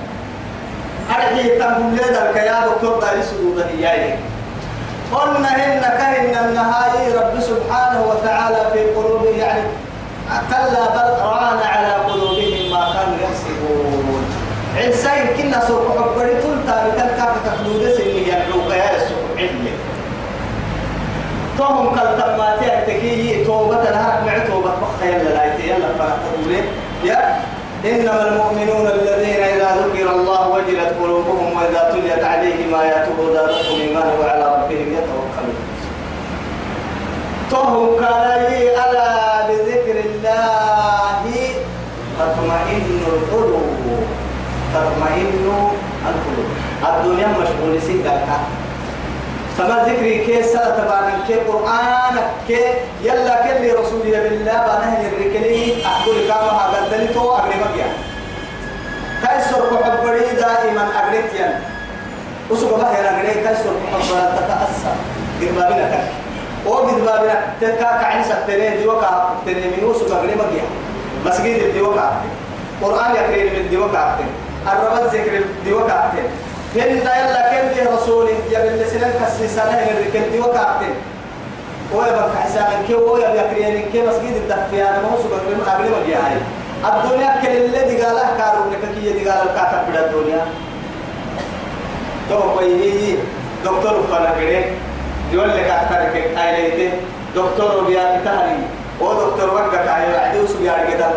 أرحي 1.09 1.49
تنبول 1.59 1.93
لدلك 1.95 2.35
يا 2.35 2.67
دكتور 2.67 2.99
داري 3.01 3.23
سدودا 3.23 3.67
إياي 3.69 4.15
قلنا 5.13 5.49
إن 5.55 5.81
كهن 5.81 6.45
النهاية 6.45 7.19
رب 7.19 7.39
سبحانه 7.41 8.01
وتعالى 8.09 8.71
في 8.73 8.79
قلوبه 8.95 9.29
يعني 9.29 9.61
كلا 10.49 10.85
بل 10.95 11.19
ران 11.21 11.57
على 11.67 12.04
توهم 21.57 21.95
كل 21.95 22.21
تماتي 22.21 22.77
أتكي 22.77 23.45
توبة 23.45 23.83
نهارك 23.83 24.23
مع 24.27 24.37
توبة 24.37 24.71
بخير 24.81 25.17
للايتي 25.21 25.69
يلا 25.69 25.87
فرح 25.99 26.15
يا 27.03 27.39
إنما 27.85 28.27
المؤمنون 28.27 28.87
الذين 28.87 29.43
إذا 29.43 29.69
ذكر 29.81 30.11
الله 30.11 30.49
وجلت 30.49 30.93
قلوبهم 31.01 31.57
وإذا 31.57 31.91
تليت 31.93 32.23
عليهم 32.23 32.75
آياته 32.75 33.33
زادتهم 33.33 33.81
إيمانا 33.81 34.13
وعلى 34.19 34.45
ربهم 34.55 34.87
يتوكلون. 34.97 35.57
طهم 37.51 37.99
كالي 37.99 38.73
ألا 38.73 39.47
بذكر 39.47 39.95
الله 40.05 41.23
تطمئن 42.19 43.01
القلوب. 43.07 44.03
تطمئن 44.73 45.45
القلوب. 46.09 46.49
الدنيا 46.89 47.27
مشغول 47.27 47.81
سيدك 47.81 48.29
فما 49.57 49.85
ذكري 49.87 50.25
كي 50.25 50.43
سنة 50.43 50.69
تبعنا 50.69 51.19
كي 51.27 51.33
قرآن 51.33 52.15
كي 52.47 52.59
يلا 53.03 53.35
كل 53.43 53.79
رسول 53.79 54.01
بالله 54.01 54.57
بانه 54.67 55.01
الركلي 55.07 55.85
أقول 55.85 56.17
كما 56.27 56.51
هذا 56.59 56.79
دلتو 56.91 57.31
أقربك 57.31 57.75
يعني 57.79 57.97
كيسر 59.21 59.61
كحبري 59.81 60.19
دائما 60.19 60.87
أقربتيا 60.95 61.61
وسوق 62.49 62.79
بحر 62.79 63.05
أقرب 63.05 63.47
كيسر 63.47 63.73
كحبري 63.91 64.27
تتأثر. 64.37 64.95
قربابنا 65.41 65.85
كك 65.91 66.07
أو 66.67 66.73
قربابنا 66.73 67.35
تكا 67.61 67.91
كعني 68.01 68.23
ستنين 68.23 68.77
ديوكا 68.77 69.35
تنين 69.45 69.71
من 69.77 69.83
وسوق 69.83 70.11
أقربك 70.11 70.51
يعني 70.57 70.75
مسجد 71.25 71.63
الديوكا. 71.63 72.21
قرآن 72.81 73.15
يقرين 73.15 73.53
من 73.53 73.69
ديوكا. 73.69 74.17
الرب 74.67 75.07
ذكر 75.13 75.33
الديوكا 75.37 76.11
هن 76.75 76.97
يلا 76.97 77.41
كن 77.51 77.73
دي 77.73 77.81
رسول 77.95 78.29
يا 78.51 78.59
بن 78.59 78.85
سنن 78.91 79.11
كسيسانه 79.21 79.71
هن 79.71 79.95
ركن 80.07 80.31
دي 80.31 80.39
وقعتين 80.39 80.95
ويا 81.93 82.11
بك 82.11 82.35
حساب 82.43 82.67
كي 82.87 82.93
ويا 82.93 83.29
بكريان 83.29 83.81
كي 83.91 84.01
مسجد 84.01 84.35
الدفيا 84.35 84.89
أنا 84.89 85.01
ما 85.01 85.17
سوق 85.23 85.31
من 85.49 85.63
قبل 85.67 85.83
ما 85.91 85.99
جاي. 86.07 86.37
الدنيا 86.85 87.41
كل 87.41 87.47
الذي 87.65 88.01
قاله 88.01 88.37
كارو 88.37 88.63
لك 88.71 88.83
كي 88.95 89.05
يدي 89.07 89.29
قال 89.29 89.49
الكاتب 89.49 89.79
بلا 89.91 90.05
الدنيا. 90.05 90.45
تو 92.29 92.59
هي 92.59 93.15
دكتور 93.65 94.03
فلا 94.11 94.31
كده 94.39 94.65
يقول 95.33 95.49
لك 95.49 95.67
أكثر 95.69 96.13
كاي 96.13 96.77
ليته 96.77 96.97
دكتور 97.35 97.83
بيا 97.87 98.21
تهري 98.25 98.57
أو 99.01 99.13
دكتور 99.13 99.53
وقت 99.53 99.71
كاي 99.75 100.17
عدو 100.17 100.47
سو 100.47 100.57
بيا 100.59 100.85
كده 100.89 101.07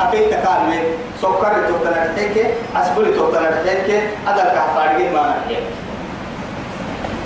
حقيقة 0.00 0.30
تكالمي 0.30 0.78
سكر 1.22 1.52
توتنا 1.68 2.12
تحكي 2.16 2.44
أسبول 2.76 3.06
توتنا 3.16 3.50
تحكي 3.66 3.98
هذا 4.26 4.42
الكافارجي 4.46 5.08
ما 5.14 5.22
نحكي 5.28 5.58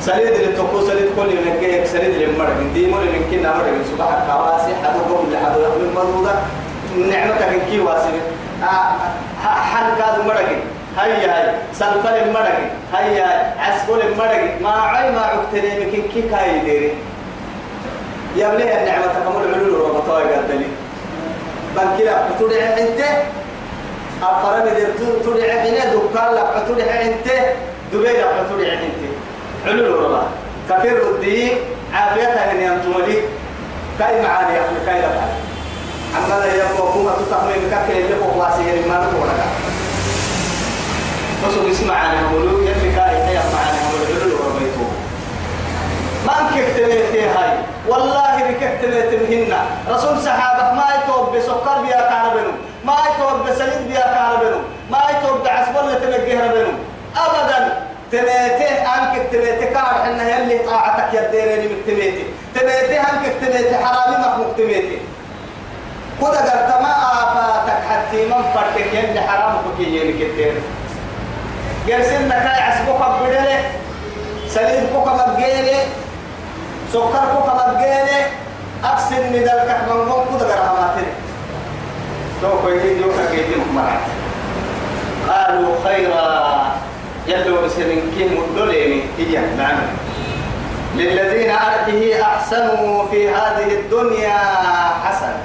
سليد 0.00 0.56
تقول 0.56 0.82
سليد 0.86 1.08
كل 1.16 1.30
من 1.44 1.56
كي 1.60 1.86
سليد 1.86 2.14
اللي 2.14 2.38
مرق 2.38 2.58
دي 2.74 2.86
مر 2.90 3.00
من 3.00 3.22
كنا 3.30 3.50
مرق 3.56 3.74
صباح 3.90 4.08
الكواسي 4.08 4.72
حدو 4.82 5.00
قوم 5.14 5.32
لحدو 5.32 5.60
من 5.80 5.92
مرودة 5.94 6.34
نعمتك 7.10 7.48
من 7.48 7.62
كي 7.70 7.80
واسي. 7.80 8.20
حن 9.44 9.86
كاد 9.98 10.26
مرق 10.26 10.50
هاي 10.98 11.26
هاي. 11.26 11.54
سلفل 11.72 12.32
مرق 12.32 12.58
هاي 12.92 13.20
هاي. 13.20 13.40
عسبول 13.58 13.98
مرق 14.18 14.60
ما 14.60 14.70
عي 14.70 15.10
ما 15.10 15.20
عكتني 15.20 15.86
مكين 15.86 16.04
كي 16.14 16.22
كاي 16.22 16.58
ديري. 16.58 16.92
يا 18.36 18.48
بليه 18.48 18.74
النعمة 18.80 19.06
كمل 19.06 19.54
علول 19.54 19.80
ربطاي 19.80 20.24
قال 20.24 20.48
دليل 20.48 20.72
بنكلا 21.76 22.28
بتودع 22.28 22.56
انت 22.56 23.00
أفرم 24.22 24.64
درتو 24.64 25.32
تدعي 25.32 25.60
حين 25.60 25.74
دكان 25.74 26.34
لك 26.34 26.64
تدعي 26.68 27.08
انت 27.08 27.26
دبي 27.92 28.02
لك 28.08 28.46
تدعي 28.50 28.74
انت 28.74 29.02
علو 29.66 30.04
ربا 30.06 30.22
كفر 30.70 31.10
الدين 31.10 31.58
عافيتها 31.94 32.52
ان 32.52 32.60
ينتملي 32.60 33.18
كاي 33.98 34.22
معاني 34.22 34.60
أخي 34.60 34.86
كاي 34.86 35.00
لك 35.00 35.20
عمال 36.16 36.54
يبقى 36.54 36.92
كوما 36.92 37.12
تتحمل 37.12 37.70
كاكل 37.70 37.98
اللي 37.98 38.16
فوق 38.16 38.36
واسيه 38.36 38.88
ما 38.88 38.96
نقول 38.98 39.28
لك 39.28 39.44
تصل 41.42 41.70
اسمع 41.70 41.94
عن 41.94 42.18
المولود 42.18 42.62
يلي 42.62 42.90
كاي 42.96 43.24
حيا 43.26 43.42
معنا 43.54 43.78
المولود 43.80 44.40
ربيتو 44.46 44.84
ما 46.26 46.40
انكتمت 46.40 47.16
هاي. 47.36 47.58
والله 47.88 48.36
بكتمت 48.48 49.20
مهنا 49.30 49.60
رسول 49.88 50.18
صحابة 50.18 50.72
ما 50.72 50.84
يتوب 50.94 51.36
بسكر 51.36 51.82
بيا 51.82 52.00
كاربنو 52.10 52.52
ما 52.84 52.96
يتوب 53.08 53.46
بسليد 53.46 53.88
بيا 53.88 54.00
كاربنو 54.00 54.58
ما 54.90 54.98
يتوب 55.10 55.44
بعسبر 55.44 55.82
لتنجيه 55.90 56.40
ربنو 56.44 56.72
أبدا. 57.16 57.84
تميته 58.12 58.70
أنك 58.94 59.22
تميته 59.32 59.66
كار. 59.66 59.94
حنا 60.04 60.36
يلي 60.38 60.58
طاعتك 60.58 61.14
يا 61.14 61.30
ديرين 61.30 61.70
مكتميته 61.78 62.24
تميته 62.54 63.00
أنك 63.00 63.32
تميته 63.40 63.76
حرامي 63.84 64.16
مخمك 64.16 64.56
تميته 64.56 64.98
كده 66.20 66.28
قلت 66.40 66.82
ما 66.82 66.92
آفاتك 67.12 67.78
حتى 67.90 68.26
من 68.26 68.42
فرتك 68.54 68.94
يلي 68.94 69.20
حرام 69.20 69.56
بكي 69.78 70.12
كتير. 70.12 70.52
جرسين 71.88 72.28
نكاي 72.28 72.60
عسبوك 72.62 73.00
بدله 73.22 73.60
سليم 74.48 74.86
كوكا 74.94 75.12
مبجيلي 75.26 75.76
سكر 76.94 77.24
كوكا 77.34 77.54
مبجيلي 77.68 78.20
أكسن 78.84 79.32
من 79.32 79.38
ذلك 79.38 79.78
من 79.90 80.12
قوم 80.12 80.38
كده 80.38 80.54
قراماتين 80.54 81.12
تو 82.42 82.58
كويتين 82.62 83.02
يوكا 83.02 83.30
كيتين 83.30 83.64
مرات. 83.74 84.04
قالوا 85.28 85.74
خيرا 85.84 86.72
يلو 87.26 87.62
بسرين 87.62 88.12
كين 88.18 88.38
مدلين 88.40 89.02
هي 89.18 89.38
نعم. 89.58 89.78
للذين 90.96 91.50
أرده 91.50 92.22
أحسنوا 92.22 93.08
في 93.10 93.28
هذه 93.30 93.72
الدنيا 93.72 94.38
حسنة 95.04 95.42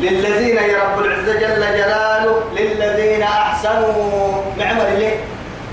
للذين 0.00 0.56
يا 0.56 0.78
رب 0.84 1.04
العزة 1.04 1.32
جل 1.32 1.60
جلاله 1.60 2.40
للذين 2.56 3.22
أحسنوا 3.22 4.32
معمر 4.58 4.84
ليه 4.98 5.16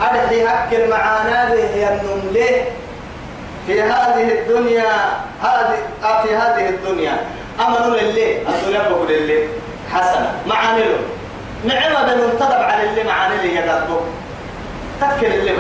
أرحي 0.02 0.44
هكل 0.46 0.90
معانا 0.90 1.50
به 1.56 1.76
ينم 1.76 2.30
ليه 2.34 2.66
في 3.70 3.82
هذه 3.82 4.32
الدنيا 4.40 4.92
هذه 5.44 5.78
آه 6.04 6.24
في 6.24 6.36
هذه 6.36 6.70
الدنيا. 6.70 7.18
أمنوا 7.60 7.98
لله 7.98 8.42
الدنيا 8.50 8.90
بقول 8.90 9.08
لله 9.08 9.48
حسنة 9.94 10.32
معاني 10.48 10.84
له. 10.84 11.00
نعمة 11.66 12.14
بننتدب 12.14 12.62
على 12.62 12.90
اللي 12.90 13.04
معاني 13.04 13.36
اللي 13.36 13.56
يقدر 13.56 14.02
تأكل 15.02 15.26
اللي 15.26 15.52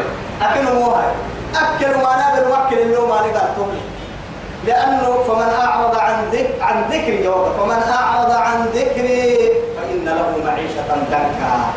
أكل 0.41 0.63
موها 0.75 1.11
أكل 1.55 1.87
ما 1.87 2.15
نابل 2.17 2.51
وأكل 2.51 2.77
اللي 2.79 2.97
ما 2.97 3.15
نقدر 3.15 3.65
لأنه 4.67 5.23
فمن 5.27 5.53
أعرض 5.61 5.97
عن 5.99 6.29
ذكر 6.31 6.61
عن 6.61 6.83
ذكري 6.91 7.23
فمن 7.57 7.83
أعرض 7.93 8.31
عن 8.31 8.65
ذكري 8.73 9.49
فإن 9.77 10.05
له 10.05 10.43
معيشة 10.45 10.81
ضنكا 10.89 11.71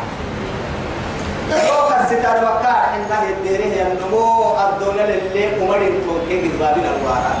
لو 1.51 1.77
الستار 2.01 2.37
مكار 2.41 2.81
إنه 2.95 3.19
يديره 3.29 3.87
النمو 3.87 4.55
الدنيا 4.59 5.05
للي 5.05 5.45
أمرين 5.63 5.93
توكي 6.05 6.35
قبابين 6.49 6.85
الوارا 6.85 7.33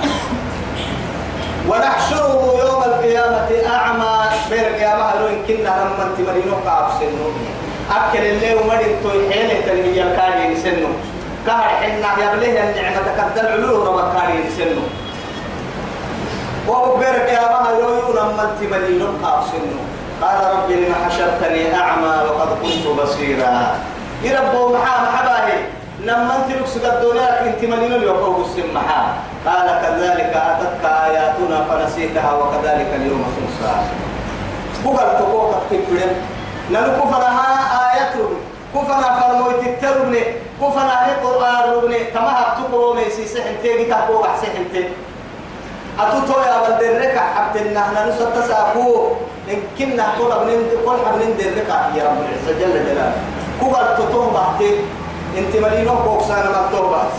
ونحشره 1.69 2.53
يوم 2.65 2.83
القيامة 2.83 3.49
أعمى 3.75 4.13
بين 4.49 4.59
القيامة 4.59 5.03
هلو 5.03 5.27
إن 5.27 5.43
كنا 5.47 5.69
لما 5.79 6.03
انت 6.07 6.27
مرينو 6.29 6.55
قاب 6.65 6.89
سنو 6.99 7.27
أكل 7.91 8.19
اللي 8.25 8.53
أمرين 8.61 8.95
توي 9.03 9.33
حيلة 9.33 9.61
تنمية 9.67 10.03
الكاري 10.03 10.55
سنو 10.63 10.87
كهر 11.47 11.63
حنا 11.81 12.09
يبليه 12.33 12.63
النعمة 12.63 12.97
تكدل 13.07 13.47
علوه 13.47 13.87
ربكاري 13.89 14.43
سنو 14.57 14.81
وهو 16.67 16.97
بيرك 16.97 17.29
يا 17.29 17.41
ما 17.63 17.69
يوم 17.79 18.15
لما 18.17 18.43
انت 18.51 18.71
مدينة 18.73 19.05
قاصنه 19.23 19.79
قال 20.21 20.37
رب 20.55 20.71
لما 20.71 20.95
حشرتني 21.05 21.75
أعمى 21.75 22.07
وقد 22.29 22.47
كنت 22.63 22.87
بصيرا 23.01 23.75
يربو 24.23 24.73
محا 24.73 25.03
محباهي 25.03 25.59
لما 26.03 26.35
انت 26.35 26.55
لكس 26.55 26.77
الدنيا 26.77 27.45
انت 27.45 27.61
مدينة 27.63 27.95
يوقف 27.95 28.45
السم 28.45 28.73
محا. 28.73 29.01
قال 29.45 29.67
كذلك 29.83 30.31
أتتك 30.35 30.83
آياتنا 30.85 31.57
فنسيتها 31.67 32.33
وكذلك 32.33 32.89
اليوم 32.95 33.23
تنسى. 33.35 33.73
بقل 34.85 35.09
تقوك 35.19 35.51
تكبرن 35.69 36.11
نلقو 36.71 37.07
فرها 37.11 37.49
آيات 37.85 38.13
كفنا 38.75 39.07
فرمويت 39.19 39.63
التربني. 39.67 40.23
كفنا 40.61 40.95
القرآن 41.11 41.73
ربني. 41.73 41.99
تمهب 42.03 42.47
تقوى 42.57 42.95
ميسي 42.95 43.27
سحن 43.27 43.55
تيجي 43.61 43.85
تقوى 43.85 44.27
سحن 44.41 44.63
تيجي 44.71 44.89
أتوتو 45.99 46.39
يا 46.41 46.57
بدرك 46.63 47.17
إن 47.53 47.77
إحنا 47.77 48.09
نسوت 48.09 48.33
تساقو 48.35 49.11
إن 49.51 49.59
كنا 49.77 50.05
كل 50.17 50.31
ابن 50.31 50.59
كل 50.85 50.97
ابن 51.11 51.37
درك 51.37 51.69
يا 51.95 52.03
رب 52.07 52.17
العزة. 52.23 52.59
جل 52.59 52.73
جلاله. 52.85 53.32
كبر 53.61 53.95
تطوه 53.97 54.33
بعدي 54.33 54.71
أنت 55.37 55.55
مرينو 55.55 55.95
بوكسان 55.95 56.45
مكتوب 56.49 56.91
بس 56.93 57.15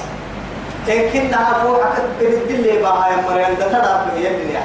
إن 0.93 1.11
كنا 1.13 1.39
فوق 1.63 1.83
حكت 1.85 2.03
بندل 2.21 2.63
لي 2.63 2.79
بها 2.83 3.09
يا 3.09 3.17
مريم 3.31 3.55
ده 3.59 3.69
ترى 3.73 4.01
بيجي 4.15 4.53
يا 4.55 4.63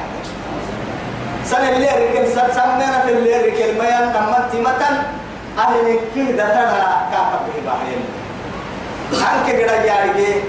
سنة 1.45 1.69
اللي 1.69 1.87
ركل 1.87 2.27
سنة 2.33 3.01
في 3.05 3.11
اللي 3.11 3.33
ركل 3.37 3.77
ما 3.77 3.87
ينتمت 3.89 4.67
متن 4.67 4.95
أهل 5.59 5.75
نكيه 5.83 6.31
ده 6.31 6.49
ترى 6.49 6.81
كاتب 7.11 7.65
بها 7.65 7.79
يا 7.91 9.25
عنك 9.25 9.55
كده 9.59 9.83
جاري 9.85 10.43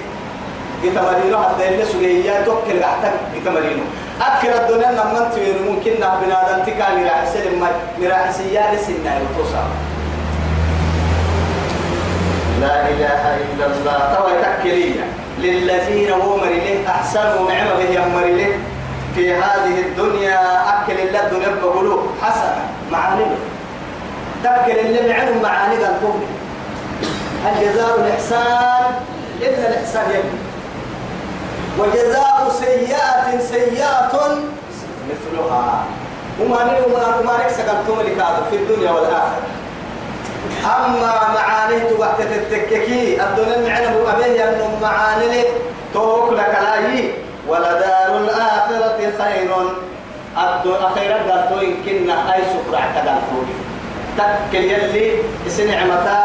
يتمرينو 0.84 1.38
حتى 1.42 1.68
اللي 1.68 1.84
سجيا 1.84 2.42
توكل 2.42 2.82
أحتك 2.82 3.12
يتمرينو 3.34 3.82
أكل 4.20 4.48
الدنيا 4.48 4.92
لما 4.92 5.26
أنت 5.26 5.34
ممكن 5.68 6.00
نه 6.00 6.20
بنادم 6.22 6.64
تكا 6.66 6.94
مراح 6.96 7.24
سلم 7.34 7.66
مراح 8.00 8.30
سيارة 8.30 8.76
سنة 8.76 9.18
يوتصل 9.20 9.66
لا 12.60 12.88
إله 12.88 13.22
إلا 13.44 13.66
الله. 13.66 13.98
توا 14.14 14.32
تكلية 14.42 15.04
للذين 15.38 16.10
هو 16.12 16.36
مريله 16.36 16.88
أحسنوا 16.88 17.50
نعمة 17.50 17.74
به 17.74 18.08
مريله 18.14 18.58
في 19.14 19.34
هذه 19.34 19.80
الدنيا 19.86 20.40
أكل 20.74 20.92
الله 21.00 21.20
الدنيا 21.26 21.48
بقولوا 21.62 22.02
حسنة 22.22 22.62
معاني 22.92 23.24
تأكل 24.44 24.78
اللي 24.78 25.12
معهم 25.12 25.42
معاني 25.42 25.76
قلتهم 25.76 26.20
الجزاء 27.46 28.00
الإحسان؟ 28.00 28.84
إلا 29.40 29.68
الإحسان 29.68 30.10
يبني 30.10 30.40
وجزاء 31.78 32.52
سيئة 32.60 33.40
سيئة 33.40 34.12
مثلها. 35.10 35.84
وما 36.40 36.60
وما 36.86 37.48
سكنتم 37.48 38.00
لكاد 38.00 38.36
في 38.50 38.56
الدنيا 38.56 38.90
والآخرة. 38.90 39.42
أما 40.64 41.14
معانيه 41.34 41.88
وقت 41.98 42.20
التككي 42.20 43.22
الدنيا 43.22 43.58
معنا 43.68 43.90
أبيه 44.16 44.48
أنه 44.48 44.78
معاني 44.82 45.44
توك 45.94 46.32
لك 46.32 46.58
لاي 46.62 47.10
ولدار 47.48 48.10
الآخرة 48.24 48.98
خير. 49.18 49.50
الدنيا 50.38 50.88
خير 50.94 51.12
قالتو 51.12 51.58
إن 51.58 51.74
كنا 51.84 52.34
أي 52.34 52.40
سكر 52.52 52.74
اعتقلتو 52.76 53.38
تكل 54.18 54.64
يلي 54.64 55.06
سنعمتا 55.48 56.18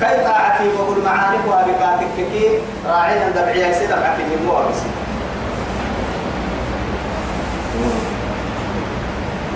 كيف 0.00 0.26
أعتي 0.26 0.64
وقل 0.68 1.02
معانك 1.04 1.40
وابقاتك 1.46 2.14
كي 2.16 2.48
راعي 2.88 3.18
عند 3.18 3.34
بعيا 3.34 3.72
سيدة 3.72 3.96
بعتي 3.96 4.22
موابسي 4.46 4.90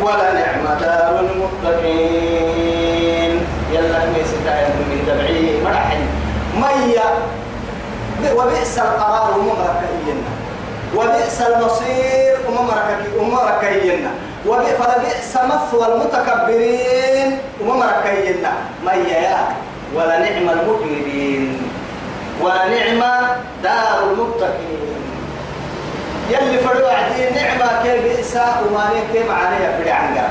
ولا 0.02 0.28
نعم 0.34 0.64
دار 0.80 1.20
المتقين. 1.20 2.91
يلا 3.72 3.98
ميسي 4.12 4.36
تايم 4.44 4.76
من 4.90 5.00
دبعي 5.08 5.60
مرحل. 5.64 6.02
ميا 6.60 7.08
وبئس 8.36 8.78
القرار 8.78 9.38
وممركينا 9.38 10.28
وبئس 10.96 11.40
المصير 11.40 12.36
وممركينا 13.18 14.10
فلبئس 14.78 15.36
مثوى 15.36 15.86
المتكبرين 15.94 17.38
وممركينا 17.60 18.52
ميا 18.84 19.18
يا. 19.18 19.40
ولا 19.94 20.18
نعم 20.18 20.48
المجرمين. 20.48 21.70
ولا 22.40 22.64
نعم 22.68 23.00
دار 23.62 23.98
المتقين. 24.12 25.02
يلي 26.30 26.58
فروا 26.58 26.90
عدي 26.90 27.30
نعمة 27.30 27.82
كي 27.82 27.98
بئسا 27.98 28.44
وماني 28.64 29.00
كي 29.12 29.28
معاني 29.28 29.64
يبدي 29.64 29.90
عنها 29.90 30.28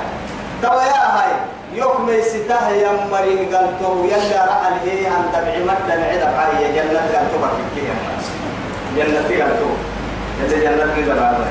توا 0.61 0.83
يا 0.83 1.03
هاي. 1.15 1.33
يوم 1.73 2.09
يستاه 2.09 2.69
يا 2.69 2.91
مري 3.11 3.45
قالتو 3.55 4.03
يلا 4.05 4.45
رأى 4.45 4.73
هي 4.85 5.07
أن 5.07 5.23
تبعي 5.33 5.63
مدى 5.63 5.93
العدة 5.93 6.31
بعي 6.37 6.73
جنة 6.75 6.99
قالتو 7.13 7.37
بكي 7.43 7.87
جنة 8.97 9.43
قالتو 9.43 9.69
يلي 10.43 10.61
جنة 10.61 10.81
قالتو 11.21 11.43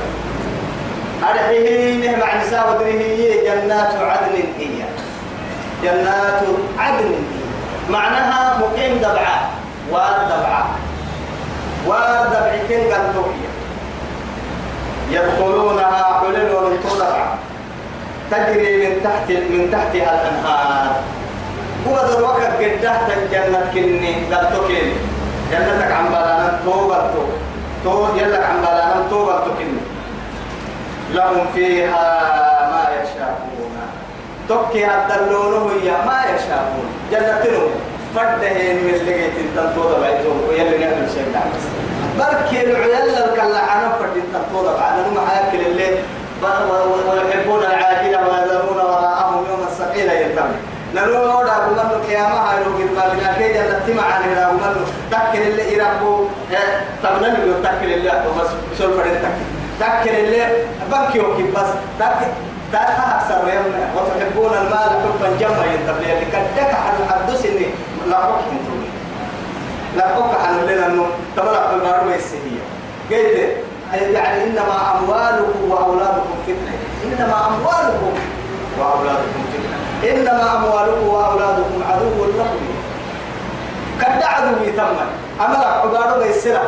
أرحيه 1.23 1.95
نعم 2.11 2.23
عن 2.23 2.41
ساودره 2.51 3.03
جنات 3.45 3.95
عدن 3.95 4.35
هي. 4.59 4.83
جنات 5.83 6.41
عدن 6.79 7.13
معناها 7.91 8.59
مقيم 8.59 8.99
دبعة. 8.99 9.51
والدبعة 9.91 10.67
والدبع 11.87 12.53
كن 12.69 12.75
قلتوكية 12.75 13.51
يدخلونها 15.11 16.21
حلل 16.21 16.55
ومن 16.55 16.79
تدبع 16.85 17.35
تجري 18.31 18.87
من 18.87 19.03
تحت 19.05 19.31
من 19.31 19.71
تحتها 19.73 20.13
الأنهار. 20.15 20.97
هو 21.89 21.97
دروك 22.09 22.41
قد 22.41 22.81
تحت 22.83 23.11
الجنة 23.17 23.71
كني 23.75 24.15
قلتوكيني 24.35 24.95
جنتك 25.51 25.93
عم 25.93 26.09
بلانا 26.09 26.61
توبرتو 26.65 27.23
تو. 27.85 28.07
يلك 28.17 28.45
عم 28.45 28.61
بلانا 28.63 29.07
توبرتو 29.11 29.51
كني. 29.59 29.81
لهم 31.15 31.47
فيها 31.55 32.07
ما 32.71 32.83
يشاءون. 32.97 33.73
تكي 34.49 34.87
الدلون 34.87 35.71
هي 35.83 35.91
ما 35.91 36.19
يشاءون. 36.31 36.89
جنة 37.13 37.45
فدهين 38.15 38.77
من 38.77 38.95
لقيت 39.07 39.37
التنطوضة 39.39 40.01
بعيدهم 40.01 40.39
ويلي 40.49 40.79
نعمل 40.79 41.09
شيء 41.15 41.27
بركي 42.19 42.65
العيال 42.65 43.09
الكلا 43.25 43.59
عنا 43.59 43.89
فرد 43.99 44.17
التنطوضة 44.17 44.73
بعد. 44.79 44.95
ما 45.15 45.27
حياكل 45.29 45.67
الليل. 45.67 45.97
ويحبون 46.43 47.63
العاجلة 47.63 48.19
ويذرون 48.29 48.77
وراءهم 48.77 49.45
يوم 49.51 49.63
الثقيل 49.71 50.11
يلتمي 50.11 50.57
نلو 50.95 51.43
دا 51.43 51.59
بمنو 51.67 52.03
قيامة 52.09 52.35
هاي 52.35 52.65
لو 52.65 52.77
كي 53.39 53.53
جل 53.53 53.87
تما 53.87 54.03
عن 54.03 54.35
دا 54.35 54.49
بمنو 54.51 54.85
تكل 55.11 55.43
اللي 55.43 55.73
يربو 55.73 56.25
تبنا 57.03 57.29
اللي 57.29 57.55
تكل 57.63 57.93
اللي 57.93 58.11
بس. 58.11 58.51
سول 58.79 58.93
فرد 58.93 59.19
تكل؟ 59.23 59.45
تكل 59.81 60.17
اللي 60.17 60.47
بكي 60.93 61.21
وكي 61.21 61.43
بس. 61.43 61.71
تكل 61.99 62.27
تاتا 62.73 63.05
أكثر 63.17 63.49
يوم 63.55 63.75
وتحبون 63.97 64.51
المال 64.59 64.91
حبا 65.03 65.29
جما 65.41 65.65
ينتبه 65.73 66.13
اللي 66.13 66.25
كدك 66.33 66.71
حد 66.75 66.99
حدث 67.11 67.47
إني 67.47 67.67
لا 68.09 68.17
حكم 68.17 68.57
تقول 68.67 68.83
لا 69.97 70.09
حكم 70.09 70.37
عن 70.47 70.67
لنا 70.67 70.87
إنه 70.87 71.07
تبرع 71.37 71.67
بالبارو 71.73 72.11
السهية 72.15 72.63
قلت 73.11 73.57
يعني 73.95 74.45
إنما 74.45 74.99
أموالكم 74.99 75.71
وأولادكم 75.71 76.35
فتنة. 76.47 76.75
إنما 77.05 77.47
أموالكم 77.49 78.13
وأولادكم 78.79 79.43
فتنة. 79.53 79.77
إنما 80.11 80.57
أموالكم 80.57 81.09
وأولادكم 81.09 81.83
عدو 81.91 82.25
لكم. 82.25 82.67
قد 84.01 84.23
عدو 84.23 84.55
تم 84.77 84.97
أملك 85.45 85.67
عبارو 85.67 86.23
بيسرع 86.23 86.63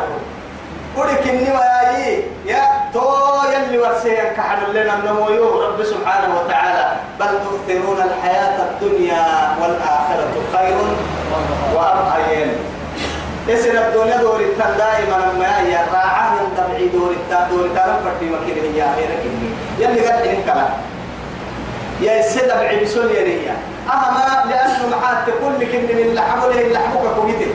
قولك 0.97 1.27
إني 1.27 1.49
وياي. 1.51 2.23
يا 2.45 2.63
تو 2.93 3.13
يلي 3.53 3.77
ورسيك 3.79 4.33
كحن 4.37 4.71
لنا 4.71 4.93
النمو 4.93 5.61
رب 5.61 5.83
سبحانه 5.83 6.39
وتعالى. 6.39 6.91
بل 7.19 7.27
تؤثرون 7.27 7.97
الحياة 8.01 8.57
الدنيا 8.69 9.55
والآخرة 9.61 10.33
خير 10.53 10.77
وأبقى 11.75 12.17
يسر 13.47 13.69
الدنيا 13.87 14.17
دور 14.17 14.39
التن 14.39 14.77
دائما 14.77 15.17
ما 15.39 15.59
هي 15.61 15.75
راعة 15.93 16.33
من 16.33 16.57
تبعي 16.57 16.87
دور 16.87 17.11
التن 17.11 17.49
دور 17.49 17.65
التن 17.65 17.93
فردي 18.03 18.29
مكين 18.29 18.73
هي 18.75 18.83
آخرة 18.83 19.23
يلي 19.79 20.01
قد 20.07 20.27
إن 20.27 20.43
كلام 20.43 20.69
يا 22.01 22.19
السيد 22.19 22.47
بعي 22.47 22.83
بسول 22.83 23.11
يريا 23.11 23.55
أهما 23.89 24.49
لأنه 24.49 24.87
معاد 24.97 25.17
تقول 25.27 25.53
لك 25.59 25.75
إن 25.75 25.95
من 25.97 26.13
لحمه 26.15 26.47
لحمك 26.47 27.15
كويته 27.21 27.51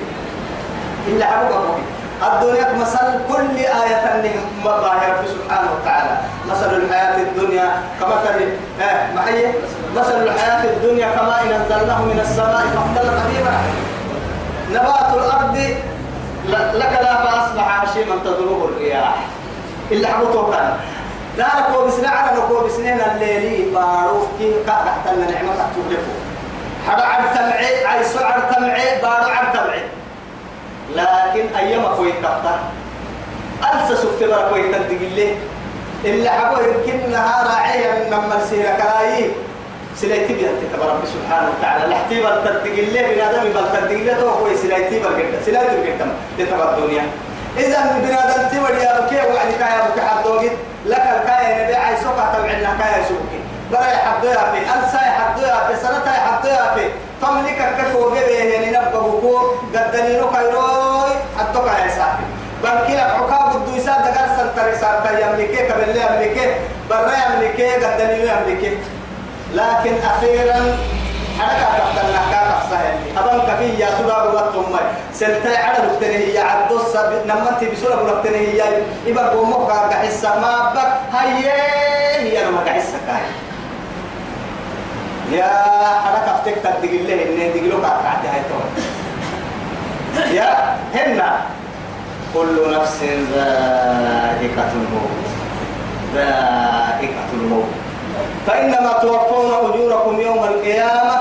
إن 1.08 1.18
لحمك 1.18 1.48
كويته 1.50 1.98
الدنيا 2.22 2.72
مثل 2.80 2.98
كل 3.28 3.56
آية 3.58 4.22
ظاهرة 4.64 5.22
في 5.22 5.28
سبحانه 5.28 5.68
وتعالى. 5.80 6.16
مثل 6.50 6.76
الحياة 6.76 7.16
الدنيا 7.16 7.82
كمثل 8.00 8.48
آه 8.82 9.14
ما 9.14 9.28
هي؟ 9.28 9.52
مثل 9.96 10.22
الحياة 10.22 10.64
الدنيا 10.64 11.06
كما 11.06 11.42
إن 11.42 11.52
أنزلناه 11.52 12.02
من 12.02 12.20
السماء 12.20 12.66
فاختلط 12.74 13.14
به 13.14 13.50
نبات 14.70 15.14
الأرض 15.14 15.56
لك 16.74 16.98
لا 17.02 17.14
فأصبح 17.24 17.82
هشيما 17.82 18.16
تضربه 18.24 18.64
الرياح. 18.64 19.16
إلا 19.90 20.08
حبطه 20.08 20.50
كان 20.50 20.76
لا 21.36 21.46
نكو 21.60 21.86
بسنا 21.86 22.08
على 22.08 22.38
نكو 22.38 22.64
بسنين 22.66 23.00
الليلي 23.00 23.70
باروف 23.70 24.26
كي 24.38 24.52
قاعدة 24.66 25.12
النعمة 25.12 25.52
تكتب 25.54 26.02
حدا 26.88 27.04
عد 27.04 27.34
تمعي 27.34 27.86
عيسو 27.86 28.18
عد 28.18 28.54
تمعي 28.54 29.00
بارو 29.02 29.30
عد 29.30 29.52
تمعي. 29.52 29.82
لكن 30.96 31.54
أيام 31.56 31.94
كوي 31.96 32.12
كفتا. 32.12 32.58
ألسا 33.62 34.02
سكتبا 34.02 34.48
كوي 34.48 34.62
تدقل 34.62 35.12
لي. 35.16 35.36
إلا 36.04 36.30
حبو 36.30 36.56
يمكن 36.60 37.10
نهار 37.10 37.46
راعيا 37.46 38.08
لما 38.10 38.36
السيرة 38.42 38.70
كلاي 38.70 39.30
سلايتي 40.00 40.32
بيانتي 40.34 40.66
تبارك 40.74 41.02
سبحانه 41.14 41.48
وتعالى. 41.58 41.84
لحتي 41.90 42.20
بل 42.22 42.36
تدقل 42.44 42.92
لي 42.92 43.02
بنادم 43.14 43.44
بل 43.54 43.66
تدقل 43.72 44.04
لي 44.06 44.14
تو 44.14 44.30
كوي 44.38 44.56
سلايتي 44.56 44.98
بل 44.98 45.06
قد 45.06 45.34
سلايتي 45.46 45.76
بل 45.76 45.92
قد 46.02 46.10
لتبع 46.38 46.66
الدنيا. 46.74 47.04
إذا 47.58 47.78
بنادم 48.04 48.42
تبر 48.52 48.74
يا 48.84 49.00
بكي 49.00 49.16
وعلي 49.16 49.54
كايا 49.58 49.80
بكي 49.88 50.00
حدوغي 50.00 50.50
لك 50.86 51.04
الكايا 51.16 51.64
نبي 51.64 51.74
عايزوك 51.74 52.18
تبعنا 52.34 52.70
كايا 52.80 53.04
سوكي 53.08 53.40
برا 53.72 53.80
يحدوها 53.80 54.52
في 54.52 54.58
ألسا 54.58 55.00
يحدوها 55.06 55.68
في 55.68 55.76
سنة 55.82 56.06
يحدوها 56.06 56.74
في 56.74 56.84
فملك 57.22 57.58
كفو 57.78 58.10
جبه 58.10 58.30
يعني 58.30 58.70
نبقى 58.70 59.00
قدنينو 59.74 60.30
كيروي 60.30 61.14
حتى 61.38 61.58
كايا 61.66 61.88
سافي 61.88 62.24
بنكي 62.62 62.96
لك 62.96 63.10
عقاب 63.10 63.56
الدويسا 63.56 63.92
دقال 63.92 64.30
سنتري 64.38 64.74
سارتا 64.80 65.10
يملكي 65.20 65.56
كبلي 65.56 66.00
يملكي 66.00 66.46
برا 66.90 67.12
يملكي 67.24 67.70
قدنينو 67.84 68.24
يملكي 68.32 68.78
لكن 69.54 69.94
أخيرا 70.04 70.78
حركة 71.38 71.78
تفتنا 71.78 72.20
كاكا 72.30 72.62
سهل 72.70 72.94
أبان 73.18 73.40
كفي 73.40 73.82
يا 73.82 73.88
سبا 73.98 74.24
بغتهم 74.24 74.72
ماي. 74.72 74.80
سنتي 75.14 75.56
على 75.56 75.78
نكتنه 75.88 76.08
هي 76.08 76.38
عدوس 76.38 76.96
نمتي 77.26 77.66
بسورة 77.70 77.94
نكتنه 77.94 78.36
هي. 78.36 78.62
إبا 79.06 79.28
قومك 79.28 79.70
قحسة 79.70 80.40
ما 80.40 80.72
بك 80.74 80.92
هيا 81.18 81.58
هي 82.20 82.48
أنا 82.48 82.58
قحسة 82.58 82.98
كاي. 83.06 83.22
يا 85.38 85.52
حركة 86.04 86.36
فتك 86.36 86.54
تدقل 86.54 87.06
له 87.08 87.14
إنه 87.14 87.54
دقلوك 87.54 87.84
أكعتي 87.84 88.28
هاي 88.28 88.42
يا 90.36 90.76
هنا. 90.94 91.40
كل 92.34 92.74
نفس 92.74 92.98
ذائقة 93.34 94.70
الموت. 94.72 95.26
ذائقة 96.14 97.28
الموت. 97.32 97.87
فإنما 98.46 98.92
توفون 99.02 99.70
أجوركم 99.70 100.20
يوم 100.20 100.44
القيامة 100.44 101.20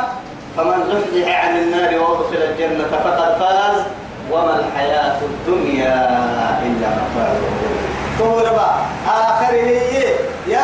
فمن 0.58 0.84
زحزح 0.92 1.46
عن 1.46 1.58
النار 1.58 2.00
وأدخل 2.00 2.44
الجنة 2.44 2.84
فقد 2.92 3.38
فاز 3.40 3.84
وما 4.32 4.60
الحياة 4.60 5.18
الدنيا 5.22 5.96
إلا 6.66 6.88
متاع 6.88 7.34
فهو 8.20 8.40
ربا 8.40 8.68
آخره 9.08 9.82
يا 10.48 10.64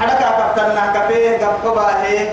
حركة 0.00 0.30
كفتنا 0.38 0.92
كفيه 0.94 1.46
قبقبا 1.46 2.02
هي 2.02 2.28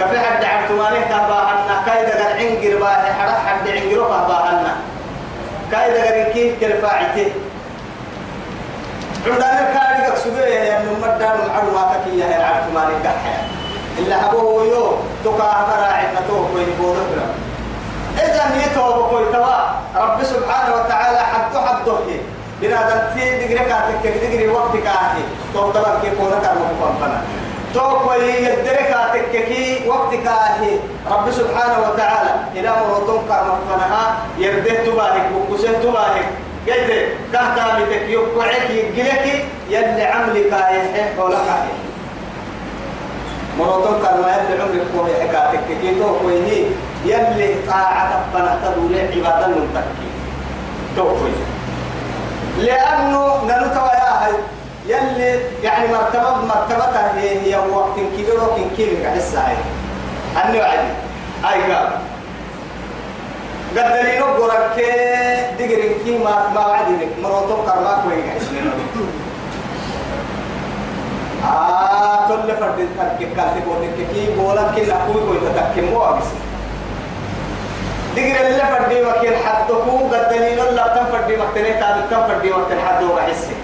كفي 0.00 0.20
حد 0.20 0.44
عرتمانه 0.44 1.00
كباهنا 1.04 1.82
كايدا 1.86 2.12
قال 2.12 2.32
عنقر 2.46 2.76
باهي 2.80 3.12
حرك 3.12 3.36
حد 3.46 3.68
عنقره 3.68 4.24
كباهنا 4.24 4.76
كايدا 5.72 6.04
قال 6.04 6.32
كيف 6.32 6.60
كرفاعته 6.60 7.32
عندنا 9.26 9.70
كاريك 9.74 10.16
سجيه 10.16 10.44
يا 10.44 10.78
مدان 11.02 11.38
معلومة 11.48 11.72
ما 11.90 11.96
كي 12.04 12.18
يا 12.18 12.44
عرفت 12.46 12.72
ما 12.74 12.84
نكحة 13.00 13.36
إلا 13.98 14.30
أبوه 14.30 14.64
يو 14.64 14.84
تقع 15.24 15.60
مراعي 15.68 16.06
نتوه 16.14 16.48
كوي 16.52 16.64
بورنا 16.80 17.26
إذا 18.16 18.44
نيته 18.56 18.90
بكوي 18.96 19.32
توا 19.32 19.56
رب 19.96 20.22
سبحانه 20.24 20.74
وتعالى 20.74 21.18
حده 21.18 21.60
حده 21.60 21.96
بنا 22.62 22.80
دنتي 22.88 23.30
دقري 23.30 23.64
كاتك 23.68 24.06
دقري 24.22 24.48
وقت 24.48 24.76
كاهي 24.76 25.22
تو 25.54 25.70
طبعا 25.70 26.00
كي 26.02 26.10
كونا 26.18 26.38
كارمو 26.42 26.92
فنا 27.00 27.20
تو 27.74 27.98
كوي 27.98 28.24
يدري 28.24 28.84
كاتك 28.90 29.30
كي 29.32 29.88
وقت 29.88 30.14
كاهي 30.14 30.72
رب 31.10 31.30
سبحانه 31.30 31.78
وتعالى 31.88 32.30
إلى 32.56 32.70
مرتون 32.88 33.20
كارمو 33.28 33.54
فنها 33.68 34.16
يرده 34.38 34.84
تباهك 34.84 35.26
وكسه 35.36 35.72
تباهك 35.72 36.28
قلت 36.66 36.90
كهتا 37.32 37.78
بتك 37.78 38.02
يقعك 38.08 38.70
يقلك 38.70 39.44
يلي 39.70 40.04
عملك 40.04 40.52
يحيح 40.52 41.18
ولك. 41.18 41.48
مراتون 43.58 44.02
كان 44.02 44.20
ما 44.20 44.28
يلي 44.36 44.62
عمرك 44.62 44.86
كوي 44.96 45.12
حكاتك 45.20 45.60
كيتو 45.82 46.18
كوي 46.18 46.34
يلي 47.04 47.54
طاعة 47.66 48.20
فنهتدوا 48.32 48.88
لي 48.88 49.00
عبادة 49.00 49.46
منتكي. 49.46 50.08
تو 50.96 51.04
كوي 51.04 51.32
لأنه 52.58 53.44
نلتوى 53.44 53.90
يا 54.00 54.12
هاي 54.24 54.32
يلي 54.86 55.40
يعني 55.62 55.88
مرتبة 55.88 56.30
مرتبتها 56.34 57.12
هي 57.16 57.40
هي 57.40 57.56
وقت 57.56 57.96
كبير 57.96 58.40
وقت 58.40 58.60
كبير 58.74 59.02
قاعد 59.02 59.16
الساعة 59.16 59.56
أني 60.44 60.58
وعدي. 60.58 60.92
أي 61.44 61.72
قام 61.72 61.92
قد 63.76 64.04
لي 64.04 64.18
نقولك 64.18 64.76
دقر 65.58 65.82
كي 66.04 66.18
ما 66.18 66.48
ما 66.54 66.66
وعدنك 66.66 67.08
مراتب 67.22 67.58
كرماك 67.66 68.00
وين 68.06 68.24
آه 71.44 72.28
تل 72.28 72.56
فرد 72.60 72.88
تركك 72.98 73.30
كاتب 73.36 73.64
ونككي 73.68 74.34
بولا 74.36 74.62
كنا 74.62 74.96
كوي 75.06 75.20
كوي 75.26 75.38
تتكي 75.46 75.80
مو 75.80 76.04
أبس 76.04 76.28
دقر 78.16 78.46
اللي 78.46 78.64
فردي 78.72 79.02
وكيل 79.02 79.36
حدكو 79.46 79.96
قد 80.12 80.28
دليل 80.30 80.60
الله 80.60 80.86
تم 80.86 81.06
فردي 81.12 81.36
مقتنه 81.36 81.80
تابل 81.80 82.02
تم 82.10 82.22
فردي 82.28 82.50
وقت 82.52 82.72
الحد 82.72 83.02
وحسي. 83.02 83.54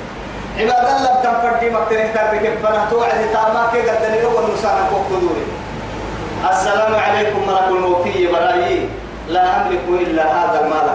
عباد 0.59 0.87
الله 0.97 1.15
تم 1.25 1.35
فردي 1.43 1.71
مقتنه 1.71 2.07
تابل 2.15 2.39
كيف 2.39 2.67
فنه 2.67 2.91
توعد 2.91 3.21
تاما 3.33 3.63
كي 3.73 3.81
قد 3.89 3.99
دليل 4.03 4.27
والنسانا 4.27 4.83
كوك 4.91 5.21
دوري. 5.21 5.47
السلام 6.51 6.95
عليكم 6.95 7.41
ملك 7.49 7.69
الموتي 7.69 8.27
برايي 8.33 8.89
لا 9.29 9.67
أملك 9.67 9.81
إلا 9.89 10.23
هذا 10.23 10.61
المال. 10.65 10.89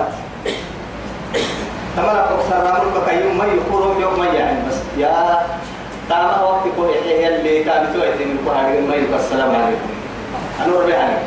تملك 1.97 2.27
أكثر 2.31 2.63
رامل 2.63 2.89
بكيوم 2.95 3.37
ما 3.37 3.45
يقولون 3.45 4.01
يوم 4.01 4.19
ما 4.19 4.25
يعني 4.25 4.59
بس 4.69 4.75
يا 4.97 5.39
تاما 6.09 6.41
وقت 6.41 6.63
كو 6.75 6.85
يحيى 6.85 7.27
اللي 7.35 7.63
تابتو 7.63 7.99
يتم 7.99 8.31
الكهاري 8.31 8.81
ما 8.81 8.95
يقول 8.95 9.19
السلام 9.19 9.55
عليكم. 9.55 9.89
أنا 10.65 10.77
أربي 10.77 10.93
عليك. 10.93 11.17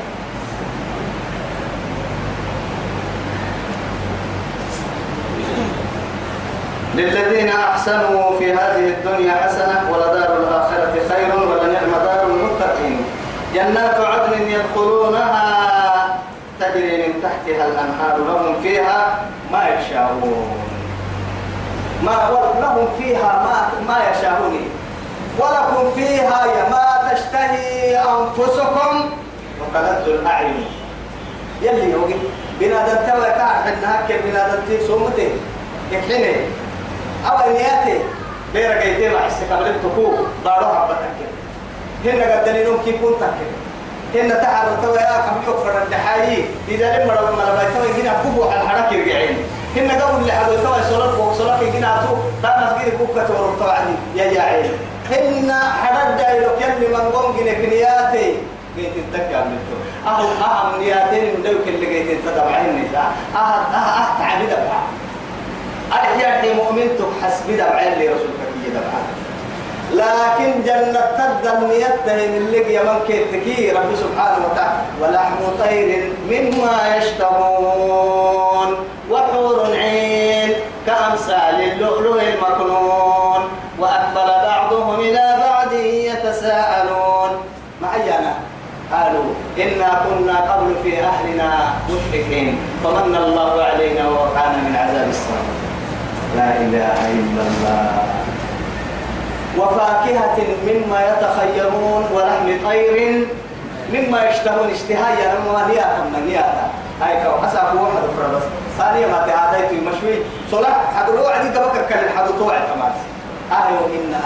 للذين 6.95 7.49
أحسنوا 7.49 8.39
في 8.39 8.53
هذه 8.53 8.89
الدنيا 8.89 9.33
حسنة 9.33 9.91
ولدار 9.93 10.37
الآخرة 10.37 10.95
خير 11.09 11.35
ولنعم 11.37 11.91
دار 12.05 12.27
المتقين. 12.27 13.01
جنات 13.55 14.01
عدن 14.01 14.43
يدخلونها. 14.49 15.84
تجري 16.75 16.97
من 17.07 17.23
تحتها 17.23 17.67
الأنهار 17.67 18.19
لهم 18.19 18.63
فيها 18.63 19.19
ما 19.53 19.69
يشاءون. 19.69 20.59
ما 22.03 22.17
لهم 22.61 22.89
فيها 22.99 23.33
ما 23.45 23.57
ما 23.89 23.99
يشاءون. 24.11 24.55
ولكم 25.39 25.91
فيها 25.95 26.47
ما 26.71 27.13
تشتهي 27.13 27.99
أنفسكم 27.99 29.11
وتلذ 29.61 30.09
الأعين. 30.09 30.65
يلي 31.63 31.91
يوجد 31.91 32.21
بنادم 32.61 32.97
توا 33.07 33.29
كان 33.29 33.49
حنا 33.65 34.07
هكذا 34.07 34.19
بنادم 34.25 34.63
تي 34.69 34.87
سومتي 34.87 35.29
يكحني. 35.93 36.35
أو 37.31 37.53
نياتي 37.53 37.99
بيرا 38.55 38.83
جيتي 38.83 39.15
مع 39.15 39.27
استقبال 39.27 39.67
التكو 39.67 40.13
بارو 40.45 40.67
حبتك 40.67 41.17
هنا 42.05 42.25
قد 42.33 42.45
دليلهم 42.45 42.79
كيف 42.85 43.01
تعالوا 44.15 44.77
توا 44.83 44.97
يا 44.97 45.27
كم 45.27 45.37
يكفر 45.43 45.83
الدحايي 45.83 46.45
إذا 46.69 46.87
لم 47.05 47.11
رب 47.11 47.37
ما 47.39 47.43
لبيت 47.43 47.75
توا 47.77 48.03
هنا 48.03 48.23
كوبو 48.23 48.43
على 48.51 48.63
الحركة 48.63 48.95
يرجعين. 48.95 49.37
هنا 49.77 50.05
قبل 50.05 50.33
حدوا 50.33 50.57
توا 50.57 50.83
صلاة 50.91 51.11
فوق 51.17 51.33
صلاة 51.33 51.59
هنا 51.59 52.03
تو 52.07 52.17
تانا 52.43 52.77
سجير 52.79 52.95
كوكا 52.99 53.27
تورو 53.27 53.55
توا 53.59 53.73
عندي 53.73 53.97
يا 54.17 54.33
جاعين 54.35 54.71
هنا 55.11 55.73
حرد 55.73 56.17
دايلو 56.17 56.49
كل 56.59 56.95
من 56.95 57.11
قوم 57.13 57.37
جنك 57.37 57.59
نياتي. 57.73 58.35
جيت 58.77 58.97
الدكة 58.97 59.37
عملتو 59.37 59.77
أهل 60.07 60.25
أهم 60.43 60.81
نياتين 60.83 61.25
من 61.25 61.43
دوك 61.43 61.69
اللي 61.69 61.87
جيت 61.87 62.19
تدبعين 62.27 62.85
نساء 62.85 63.13
أهل 63.37 63.75
أهل 63.75 64.19
تعبد 64.19 64.51
أبعا 64.53 64.83
أحياء 65.93 66.55
مؤمنتك 66.57 67.11
حسب 67.23 67.47
دبعين 67.51 67.93
لرسولك 67.93 68.41
كي 68.65 68.71
دبعين 68.71 69.15
لكن 69.93 70.63
جنة 70.65 71.01
تدل 71.19 71.69
نيته 71.69 72.27
من 72.27 72.51
لقي 72.53 72.79
من 72.85 72.99
كيتكي 73.07 73.71
رب 73.71 73.91
سبحانه 73.97 74.47
وتعالى. 74.47 74.83
ولحم 75.01 75.41
طير 75.59 76.13
مما 76.31 76.97
يشتهون 76.97 78.75
وحور 79.11 79.67
عين 79.77 80.53
كأمثال 80.87 81.57
اللؤلؤ 81.73 82.21
المكنون. 82.21 83.43
وأقبل 83.79 84.29
بعضهم 84.49 85.01
إلى 85.01 85.37
بعض 85.47 85.73
يتساءلون. 85.73 87.31
معينا 87.83 88.35
قالوا 88.93 89.25
إنا 89.59 90.03
كنا 90.05 90.37
قبل 90.53 90.75
في 90.83 91.01
أهلنا 91.01 91.75
مشركين 91.89 92.59
فمن 92.85 93.17
الله 93.17 93.63
علينا 93.63 94.09
ووقعنا 94.09 94.57
من 94.57 94.77
عذاب 94.77 95.09
السماء. 95.09 95.55
لا 96.37 96.51
إله 96.57 96.99
إلا 97.11 97.43
الله. 97.43 98.24
وفاكهة 99.59 100.37
مما 100.67 101.01
يتخيرون 101.09 102.05
ولحم 102.15 102.69
طير 102.69 103.27
مما 103.93 104.25
يشتهون 104.29 104.71
اشتهايا 104.71 105.35
لما 105.35 105.67
نياتا 105.69 106.03
من 106.13 106.27
نياتا 106.29 106.71
هاي 107.03 107.25
كو 107.25 107.47
حسا 107.47 107.61
هو 107.61 107.87
حد 107.87 108.07
فربس 108.19 108.43
ثانية 108.79 109.07
ما 109.07 109.27
تعاديت 109.27 109.73
مشوي. 109.83 110.17
صلاة 110.51 110.75
حد 110.97 111.11
لو 111.11 111.27
عدي 111.27 111.49
قبك 111.49 111.87
كل 111.89 112.19
حد 112.19 112.29
طوع 112.39 112.55
كمان. 112.55 112.93
أهو 113.53 113.87
إنا 113.87 114.21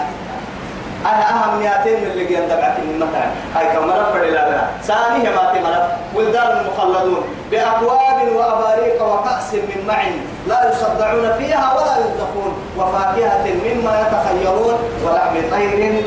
أنا 1.05 1.29
أهم 1.29 1.59
نياتين 1.59 1.93
من 1.93 2.11
اللي 2.11 2.25
جيان 2.25 2.47
دبعك 2.47 2.77
مثلا 2.97 3.25
هاي 3.55 3.75
كو 3.75 3.81
مرف 3.85 4.15
لا 4.15 4.61
ثانية 4.83 5.29
ما 5.29 5.53
تمرف 5.53 5.87
ولدان 6.15 6.65
مخلدون. 6.65 7.23
بأكواب 7.51 8.35
وأباريق 8.35 9.03
وكأس 9.03 9.53
من 9.53 9.85
معين 9.87 10.21
لا 10.47 10.71
يصدعون 10.71 11.33
فيها 11.37 11.73
ولا 11.73 11.95
ينزفون. 11.97 12.53
وفاكهة 12.77 13.45
مما 13.45 13.93
يتخيرون 14.01 14.73
ولحم 15.05 15.35
طير. 15.51 16.03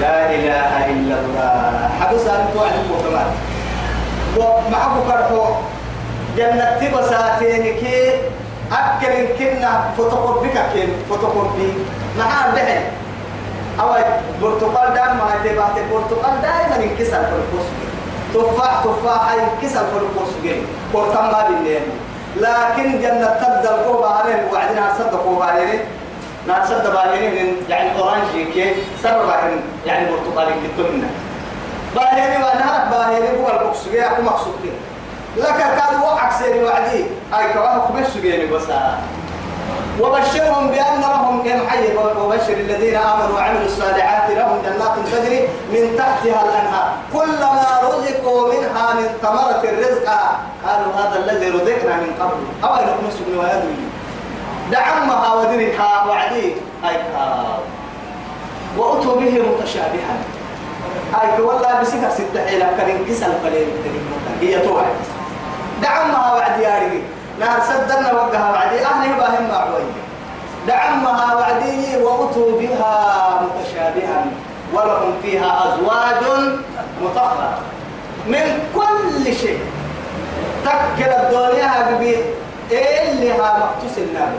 لا 0.00 0.30
إله 0.30 0.86
إلا 0.86 1.14
الله. 1.14 1.90
حدث 2.00 2.28
أن 2.28 2.46
تعلم 2.54 2.90
كمان 3.04 3.30
ومعه 4.36 4.94
كرهو 5.08 5.44
جنة 6.36 6.78
تبساتين 6.80 7.76
أكل 8.72 9.26
كنا 9.38 9.90
فتقر 9.98 10.38
بك 10.38 10.56
كين 10.72 10.88
فتقر 11.10 11.50
بي 11.56 11.72
معاه 12.18 12.50
دحين 12.54 12.82
أو 13.80 13.94
برتقال 14.42 14.94
دائما 14.94 15.14
ما 15.14 15.34
تبعت 15.44 15.78
البرتقال 15.78 16.42
دائما 16.42 16.84
ينكسر 16.84 17.22
في 17.24 17.32
القصر 17.40 17.78
تفاح 18.34 18.84
تفاح 18.84 19.34
ينكسر 19.34 19.84
في 19.86 19.96
القصر 19.96 20.62
برتقال 20.94 21.32
ما 21.32 21.48
بالليل 21.48 21.82
لكن 22.36 23.00
جنة 23.00 23.26
تبدأ 23.26 23.74
القوة 23.74 24.18
عليه 24.18 24.48
وعدنا 24.52 24.92
صدقوا 24.98 25.44
عليه 25.44 25.84
ما 26.48 26.66
صدق 26.66 27.00
عليه 27.00 27.52
يعني 27.68 27.98
أورانجي 27.98 28.44
كي 28.44 28.74
سبب 29.02 29.28
يعني 29.86 30.10
برتقالي 30.10 30.52
كتبنا 30.68 31.08
باهيني 31.96 32.44
وأنا 32.44 32.88
باهيني 32.90 33.28
هو 33.28 33.72
جاي 33.92 34.06
أكو 34.06 34.22
مقصود 34.22 34.54
لك 35.36 35.56
كان 35.56 36.00
وقعك 36.02 36.32
سيري 36.32 36.64
وعدي. 36.64 37.04
أي 37.38 37.52
كواه 37.52 37.88
خبش 37.88 38.22
جيني 38.22 38.46
بس 38.46 38.62
وبشرهم 40.00 40.68
بأن 40.70 41.00
لهم 41.00 41.42
كم 41.42 41.68
حي 41.68 41.96
وبشر 41.96 42.52
الذين 42.52 42.96
آمنوا 42.96 43.36
وعملوا 43.36 43.64
الصالحات 43.64 44.30
لهم 44.30 44.62
جنات 44.62 44.94
تجري 45.06 45.48
من 45.72 45.96
تحتها 45.98 46.42
الأنهار. 46.44 46.92
كلما 47.12 47.80
رزقوا 47.82 48.52
منها 48.52 48.94
من 48.94 49.08
ثمرة 49.22 49.62
الرزق 49.64 50.08
قالوا 50.66 50.92
هذا 50.96 51.16
الذي 51.24 51.48
رزقنا 51.50 51.96
من 51.96 52.14
قبل. 52.20 52.64
أو 52.64 52.74
أن 52.74 52.86
نمسك 53.02 53.28
من 53.28 53.38
ويدوي 53.38 53.74
دعمها 54.70 55.34
ودرها 55.34 56.04
وعدي. 56.08 56.54
أي 56.84 56.96
وأتوا 58.76 59.16
به 59.16 59.42
متشابها. 59.48 60.16
أي 61.22 61.40
والله 61.40 61.80
بسكة 61.80 62.10
ستة 62.10 62.46
حيلة 62.46 62.66
كان 62.78 62.90
انكسر 62.90 63.32
فلين 63.42 63.68
هي 64.40 64.58
توعد. 64.58 64.84
دعمها 65.82 66.34
وعدي 66.34 66.62
يا 66.62 66.78
رجل 66.78 67.02
نار 67.40 67.60
سدنا 67.68 68.12
وقها 68.12 68.50
وعدي. 68.52 68.84
أهله 68.84 69.16
باهم 69.16 69.48
معوي. 69.48 69.82
دعمها 70.66 71.34
وعدي 71.34 71.96
وأتوا 71.96 72.60
بها 72.60 73.40
متشابها 73.42 74.24
ولهم 74.72 75.12
فيها 75.22 75.64
أزواج 75.64 76.48
مطهرة. 77.02 77.58
من 78.26 78.58
كل 78.74 79.34
شيء. 79.34 79.60
تكل 80.64 81.10
الدنيا 81.10 81.90
ببيت 81.90 82.24
اللي 82.70 83.32
ها 83.32 83.58
مقتص 83.58 83.98
النار. 83.98 84.32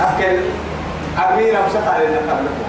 أكل 0.00 0.40
أبينا 1.18 1.60
بسطع 1.66 1.96
لنا 1.96 2.18
قبلكم. 2.18 2.66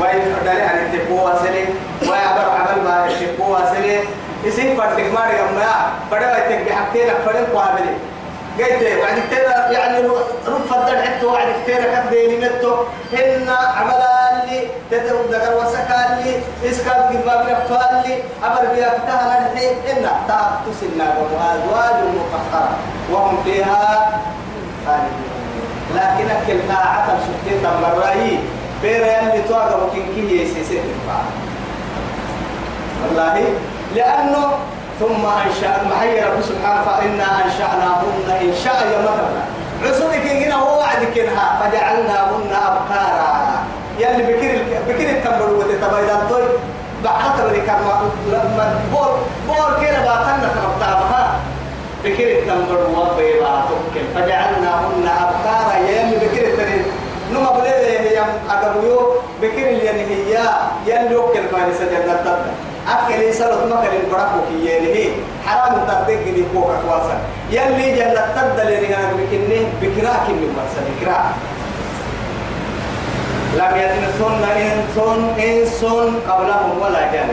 وين 0.00 0.34
داري 0.44 0.62
عن 0.62 0.76
التبوة 0.78 1.38
سنة. 1.38 1.66
ويعبر 2.10 2.50
عمل 2.50 2.84
ما 2.84 3.06
التبوة 3.06 3.74
سنة. 3.74 3.98
يصير 4.44 4.76
فردك 4.76 5.12
ما 5.14 5.20
رجع 5.26 5.50
ما 5.56 5.92
فرد 6.10 6.22
ويتك 6.22 6.70
بحكتين 6.70 7.08
فرد 7.26 7.46
قابلين 7.54 7.98
قلت 8.58 8.98
وعد 9.02 9.18
كتير 9.26 9.42
يعني 9.70 10.06
رف 10.48 10.74
الدر 10.74 11.02
حتى 11.02 11.26
وعد 11.26 11.46
كتير 11.62 11.82
كديني 11.94 12.36
متو. 12.44 12.74
هن 13.12 13.48
عمل 13.76 14.02
لي 14.46 14.66
تدر 14.90 15.16
دقر 15.30 15.56
وسكال 15.56 16.10
لي 16.24 16.32
اسكال 16.70 16.92
قد 16.92 17.26
ما 17.26 17.36
بنفتوال 17.42 18.02
لي 18.06 18.14
أمر 18.46 18.74
بيا 18.74 18.88
فتها 18.88 19.50
نحي 19.54 19.70
إن 19.70 20.06
تعب 20.28 20.52
تسلنا 20.66 21.14
وأزواج 21.18 21.96
مطهرة 22.14 22.76
وهم 23.12 23.42
فيها 23.44 24.10
خالدون. 24.86 25.34
لكن 25.94 26.30
أكل 26.30 26.68
طاعة 26.68 27.06
سكتين 27.06 27.62
تمرأي 27.62 28.38
بير 28.82 29.04
اللي 29.20 29.42
توقع 29.48 29.76
وكين 29.76 30.28
يسيسي 30.30 30.80
والله 33.02 33.44
لأنه 33.94 34.50
ثم 35.00 35.26
أنشأ 35.46 35.82
محي 35.90 36.20
رب 36.20 36.42
سبحانه 36.42 36.82
فإنا 36.84 37.44
أنشأناهن 37.44 38.28
إن 38.40 38.54
شاء 38.64 38.86
يا 38.92 38.98
مثلا 38.98 39.42
عصبك 39.84 40.26
هنا 40.26 40.54
هو 40.54 40.78
وعدك 40.78 41.18
إنها 41.18 41.60
فجعلناهن 41.60 42.52
أبكارا. 42.66 43.64
يلي 43.98 44.22
بكر 44.22 44.58
بكر 44.88 45.10
التمر 45.10 45.50
وتتبايد 45.50 46.08
الطيب 46.10 46.48
تبري 47.38 47.60
كما 47.60 48.10
لما 48.32 48.80
بول 48.92 49.08
بول 49.48 49.86
كده 49.86 49.98
باتنا 49.98 50.50
تربطها 50.54 51.34
بكر 52.04 52.38
التمر 52.38 52.78
وبيبا 52.96 53.62
توكل 53.68 54.06
فجعلناهن 54.14 55.08
أبكارا. 55.20 55.78
يلي 55.88 56.16
بكر 56.16 56.46
التمر 56.48 56.84
نما 57.32 57.50
بليه 57.50 58.00
هي 58.00 58.18
أقبيو 58.50 59.12
بكر 59.42 59.68
اللي 59.68 59.90
هي 59.90 60.38
يلي 60.86 61.16
وكل 61.16 61.40
ما 61.52 61.66
يسجل 61.66 62.02
نتبع 62.10 62.36
أكل 62.88 63.22
يسلط 63.22 63.72
مكر 63.72 63.92
البركو 64.04 64.38
كي 64.48 64.66
يلي 64.66 65.12
حرام 65.46 65.74
تردق 65.88 66.24
دي 66.24 66.44
كوكا 66.54 66.76
كواسا 66.86 67.18
يلي 67.50 67.96
جنة 67.96 68.26
تبدل 68.36 68.68
اللي 68.72 68.96
أنا 68.96 69.12
بكنه 69.12 69.66
بكراك 69.82 70.28
من 70.28 70.56
مرسل 70.56 70.84
بكراك. 70.90 71.24
لم 73.54 73.76
يتمثهن 73.76 74.44
إنس 74.44 74.98
إنس 75.38 75.84
قبلهم 76.28 76.78
ولا 76.82 77.12
جان 77.12 77.28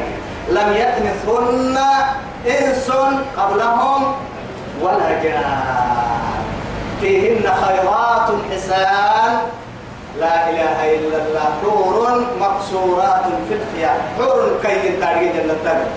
لم 0.49 0.74
يتمثهن 0.74 1.78
إنس 2.47 2.91
قبلهم 3.38 4.04
ولا 4.82 5.24
جان 5.24 5.43
فيهن 7.02 7.43
خيرات 7.43 8.30
حسان 8.52 9.38
لا 10.20 10.49
إله 10.49 10.78
إلا 10.95 11.18
الله. 11.24 11.47
حور 11.64 12.26
مقصورات 12.39 13.26
في 13.47 13.53
الخيام. 13.59 13.99
حور 14.18 14.59
كي 14.64 14.99
تاري 14.99 15.26
جنة. 15.36 15.55
تاري 15.64 15.88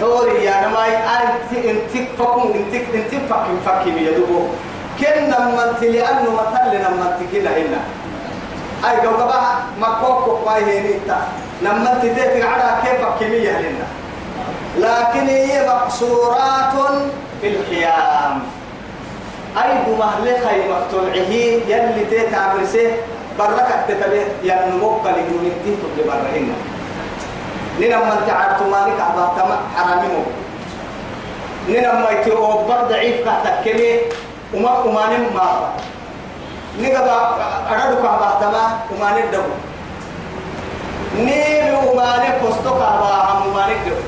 حور 0.00 0.28
يا 0.28 0.68
نماي 0.68 0.96
أنت 0.96 1.50
أنت 1.50 1.94
فكم 2.18 2.52
انت 2.54 2.74
أنت 2.74 3.12
فكم 3.30 3.56
فكم 3.66 3.96
يدبو 3.98 4.40
كن 5.00 5.16
نمت 5.32 5.80
لأنه 5.82 6.30
مثل 6.40 6.70
نمت 6.84 7.18
كنا 7.32 7.50
هنا. 7.50 7.80
أي 8.84 8.96
جو 9.02 9.10
كبا 9.16 9.40
مكوك 9.80 10.40
كواي 10.44 10.62
هنيتا 10.64 11.18
نمت 11.62 12.02
تيتك 12.02 12.44
على 12.44 12.68
كيف 12.84 13.02
كمية 13.20 13.58
لنا. 13.60 13.86
لكن 14.78 15.26
هي 15.26 15.68
مقصورات 15.68 16.74
في 17.40 17.46
الخيام. 17.48 18.42
أي 19.56 19.70
بمهل 19.86 20.24
خي 20.44 20.68
مقطوعه 20.68 21.32
يلي 21.68 22.04
تيتا 22.10 22.36
عبرسه 22.36 22.90
بركة 23.38 23.76
تتبه 23.88 24.24
ينموك 24.42 25.04
لدون 25.06 25.44
التيتو 25.52 25.86
لبرهن 25.98 26.48
نينا 27.80 27.96
من 27.96 28.18
تعرض 28.26 28.60
مالك 28.72 29.00
عبا 29.00 29.24
تما 29.36 29.56
حرامي 29.76 30.08
نينا 31.68 31.92
ما 31.94 32.10
يتيو 32.10 32.64
برد 32.68 32.88
ضعيف 32.88 33.16
كتكلي 33.28 34.00
وما 34.54 34.70
أماني 34.84 35.18
ما 35.34 35.72
نيجا 36.80 36.98
أردك 37.72 38.04
عبا 38.04 38.30
تما 38.40 38.64
أماني 38.96 39.22
دبو 39.32 39.54
نيبي 41.16 41.76
أماني 41.92 42.28
كستوك 42.40 42.80
عبا 42.90 43.10
عم 43.28 43.42
أماني 43.50 43.74
دبو 43.86 44.04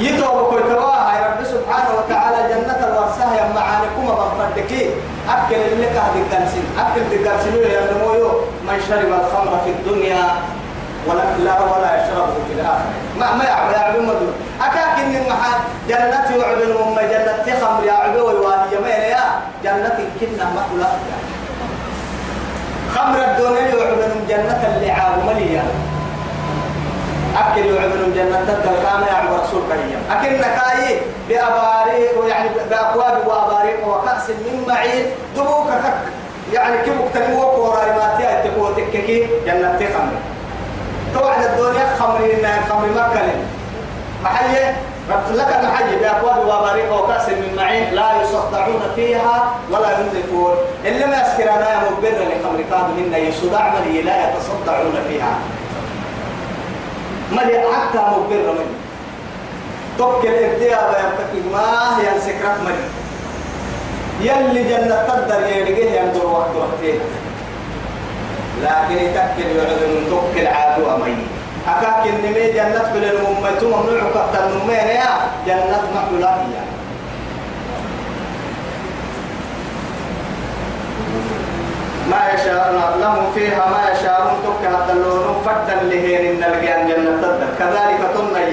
يتوب 0.00 0.50
كل 0.50 0.60
تواها 0.68 1.12
يا 1.18 1.26
رب 1.26 1.44
سبحانه 1.44 1.90
وتعالى 1.98 2.38
جنة 2.48 2.78
الورساه 2.88 3.34
يا 3.36 3.52
معانكم 3.54 4.04
بفردكي 4.70 4.90
أكل 5.28 5.54
اللي 5.72 5.86
كهد 5.86 6.16
الدرسين 6.16 6.64
أكل 6.78 7.00
الدرسين 7.00 7.72
يا 7.72 7.92
نمويو 7.92 8.30
من 8.66 8.80
شرب 8.88 9.08
الخمر 9.08 9.60
في 9.64 9.70
الدنيا 9.70 10.24
ولا 11.06 11.22
لا 11.44 11.60
ولا 11.60 12.04
يشربه 12.04 12.34
في 12.48 12.52
الآخرة. 12.54 12.90
ما 13.18 13.34
ما 13.34 13.44
يعبد 13.44 13.72
يعبد 13.72 13.98
مدن 14.00 14.32
أكاك 14.60 14.98
إن 15.04 15.22
محل 15.30 15.58
جنة 15.88 16.36
يعبد 16.42 16.70
أم 16.70 16.94
جنة 17.00 17.56
خمر 17.60 17.84
يعبد 17.84 18.16
ويواني 18.16 18.72
يمين 18.72 19.02
يا. 19.10 19.24
جنة 19.64 19.98
كنا 20.20 20.44
مقلة 20.56 20.88
خمر 22.94 23.18
الدنيا 23.18 23.60
يعبد 23.60 24.12
جنة 24.28 24.76
اللعاب 24.76 25.12
مليا. 25.26 25.62
أكل 27.36 27.66
يعبد 27.66 28.14
جنة 28.14 28.44
تدل 28.48 28.76
كما 28.82 29.06
يعبد 29.06 29.40
رسول 29.40 29.62
كريم 29.68 30.00
أكل 30.10 30.32
نكاي 30.36 31.00
بأباريق 31.28 32.28
يعني 32.28 32.48
بأكواب 32.70 33.26
وأباريق 33.26 33.88
وكأس 33.88 34.30
من 34.30 34.64
معين. 34.68 35.06
دبوك 35.36 35.66
كك 35.66 35.94
يعني 36.52 36.78
كيف 36.84 36.94
ما 37.96 38.14
تيا 38.18 38.44
تقوى 38.44 38.74
تككي 38.74 39.26
جنة 39.46 39.78
خمر 39.78 40.12
توعد 41.14 41.44
الدنيا 41.44 41.86
خمرين 41.98 42.46
خمر 42.68 42.88
مكة. 42.88 43.22
محيي 44.24 44.74
لك 45.30 45.56
المحيي 45.60 45.96
بأكواب 45.96 46.46
وأباريق 46.46 46.94
وكأس 46.94 47.28
من 47.28 47.54
معين 47.56 47.94
لا 47.94 48.22
يصدعون 48.22 48.82
فيها 48.96 49.52
ولا 49.70 49.88
ينزفون. 49.98 50.54
إلا 50.84 51.06
ما 51.06 51.16
يسكرنا 51.22 51.70
يا 51.70 51.80
مبرر 51.90 52.28
لخمر 52.30 52.64
كانوا 52.70 52.94
منا 52.96 53.18
يصدع 53.18 53.74
ملي 53.74 54.02
لا 54.02 54.30
يتصدعون 54.30 54.94
فيها. 55.08 55.38
ملي 57.32 57.58
حتى 57.58 57.98
مبرر 57.98 58.52
ملي 58.52 58.76
توكل 59.98 60.28
الديابة 60.28 60.96
يبتكي. 60.98 61.40
ما 61.52 61.98
هي 61.98 62.20
سكرات 62.20 62.56
ملي؟ 62.66 62.86
يلي 64.20 64.62
جنة 64.64 65.04
تقدر 65.08 65.46
يرجيه 65.46 66.00
ينظر 66.00 66.26
وقت 66.26 66.50
وقتين. 66.56 67.00
لكن 68.62 68.96
يتكل 69.04 69.48
يعلن 69.56 70.06
توكل 70.10 70.46
عادو 70.46 70.94
أمي. 70.94 71.16
أكاك 71.68 72.06
النمي 72.06 72.52
جنة 72.52 72.90
كل 72.92 73.04
المميتو 73.04 73.66
ممنوع 73.66 74.00
كتر 74.10 74.46
النمين 74.46 74.88
يا 74.96 75.10
جنة 75.46 75.82
محلولة 75.94 76.28
هي 76.28 76.60
ما 82.10 82.20
يشاء 82.34 82.96
لهم 83.00 83.32
فيها 83.34 83.64
ما 83.70 83.90
يشاءون 83.92 84.34
تك 84.44 84.62
حتى 84.74 84.92
اللون 84.92 85.29
لهين 85.82 86.22
إن 86.30 86.42
الجان 86.52 86.88
جنة 86.88 87.22
كذلك 87.58 88.00
تنهي 88.14 88.52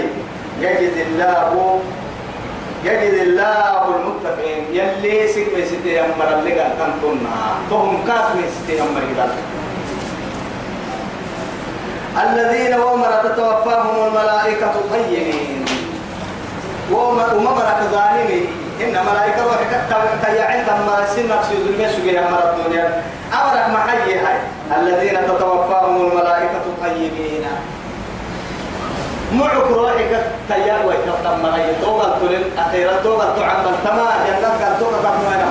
يجد 0.62 0.96
الله 1.08 1.80
يجد 2.84 3.14
الله 3.14 3.96
المتقين. 3.96 4.64
يلي 4.74 5.28
سيك 5.28 5.56
بيستي 5.56 6.00
أمر 6.00 6.40
اللي 6.40 6.52
قال 6.60 6.72
كان 6.80 6.92
تنا 7.02 7.36
تهم 7.70 8.04
كاف 8.08 8.26
بيستي 8.38 8.82
أمر 8.82 9.02
قال. 9.18 9.32
الذين 12.18 12.74
ومر 12.80 13.12
تتوفاهم 13.24 14.08
الملائكة 14.08 14.74
طيبين. 14.92 15.66
ومر 16.92 17.30
ظالمين. 17.92 18.48
إن 18.82 18.96
ملائكة 19.12 19.44
روحك 19.44 19.72
تيعين 20.26 20.66
تم 20.66 20.88
سنك 21.16 21.42
سيدل 21.50 21.86
مسجي 21.86 22.20
أمر 22.20 22.40
الدنيا. 22.50 23.04
أمرك 23.34 23.66
محيي 23.74 24.20
هاي. 24.20 24.38
الذين 24.78 25.18
تتوفاهم 25.28 25.96
الملائكة 26.02 26.66
طيبين 26.84 27.46
معك 29.34 29.68
روحك 29.72 30.12
تيار 30.50 30.86
ويكتم 30.86 31.36
مغي 31.44 31.76
توغل 31.82 32.12
تلين 32.22 32.44
أخيرا 32.58 32.94
توغل 33.04 33.28
تعمل. 33.40 33.76
تما 33.86 34.10
قال 34.62 34.80
توغل 34.80 35.04
تقنوانا 35.04 35.50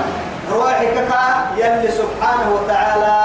روحك 0.52 0.96
يلي 1.56 1.90
سبحانه 1.90 2.48
وتعالى 2.54 3.16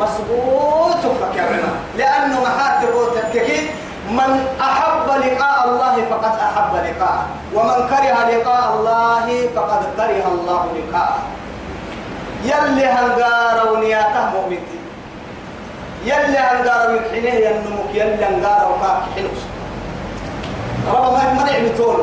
مسبوط 0.00 1.02
فكرنا. 1.20 1.72
لأنه 1.98 2.36
محاتب 2.42 2.94
وتككي 2.94 3.70
من 4.10 4.46
أحب 4.60 4.97
لقاء 5.28 5.68
الله 5.68 5.94
فقد 6.10 6.34
أحب 6.48 6.72
لقاءه. 6.88 7.24
ومن 7.54 7.78
كره 7.90 8.18
لقاء 8.32 8.66
الله 8.76 9.26
فقد 9.56 9.82
كره 9.96 10.24
الله 10.32 10.62
لقاءه. 10.78 11.22
يلي 12.44 12.86
هنقار 12.86 13.72
ونياته 13.72 14.30
مؤمنتي 14.34 14.78
يلي 16.04 16.38
هنقار 16.38 16.90
ويحنيه 16.90 17.48
ينمك 17.48 17.90
يلي 17.94 18.24
هنقار 18.24 18.62
وكاك 18.72 19.02
حنوس 19.16 19.42
ربا 20.86 21.10
ما 21.10 21.34
ما 21.34 21.42
نعم 21.50 21.68
تول 21.76 22.00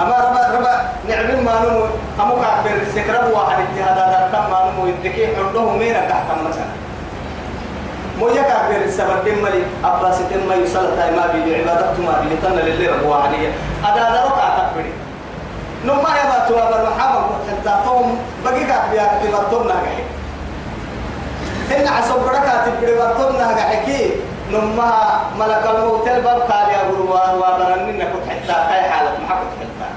أما 0.00 0.16
ربا 0.24 0.42
ربا 0.58 0.74
نعم 1.08 1.44
ما 1.44 1.54
نمو 1.64 1.84
أمو 2.20 2.34
كاكبر 2.42 2.84
سكرب 2.94 3.32
واحد 3.32 3.56
اجتهاد 3.64 3.98
هذا 3.98 4.28
كم 4.32 4.44
ما 4.50 4.58
نمو 4.70 4.86
يدكي 4.86 5.36
حنده 5.36 5.64
مينا 5.80 6.00
تحت 6.00 6.28
مثلا. 6.48 6.68
موجا 8.18 8.42
كاكبر 8.42 8.84
السبب 8.84 9.24
دم 9.24 9.42
ملي 9.42 9.62
أباس 9.84 10.18
دم 10.18 10.48
ما 10.48 10.54
يصلى 10.54 11.10
ما 11.16 11.26
بيدي 11.32 11.56
عبادته 11.56 12.02
ما 12.02 12.20
بيدي 12.20 12.36
تنا 12.42 12.60
للي 12.60 12.86
ربوا 12.88 13.16
عليه 13.16 13.48
هذا 13.84 14.02
هذا 14.02 14.24
ركع 14.24 14.58
تكبري 14.58 14.92
نما 15.84 16.10
يا 16.18 16.24
ما 16.24 16.48
توا 16.48 16.70
بالمحامة 16.70 17.20
حتى 17.48 17.84
توم 17.84 18.18
بقي 18.44 18.64
كاكبر 18.64 19.08
تبرتم 19.22 19.68
ناقحي. 19.68 20.02
إن 21.76 21.88
عصب 21.88 22.18
بركة 22.24 22.64
تبرتم 22.80 23.36
ناقحي 23.36 24.10
نما 24.52 25.20
ملك 25.38 25.64
الموت 25.74 26.08
الباب 26.08 26.40
قال 26.40 26.68
يا 26.68 26.78
غروان 26.88 27.34
وبرننا 27.34 28.04
كنت 28.04 28.30
حتى 28.30 28.68
كاي 28.68 28.90
حالك 28.90 29.12
كنت 29.12 29.28
حتى. 29.28 29.88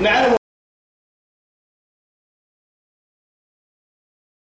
نعلم 0.00 0.41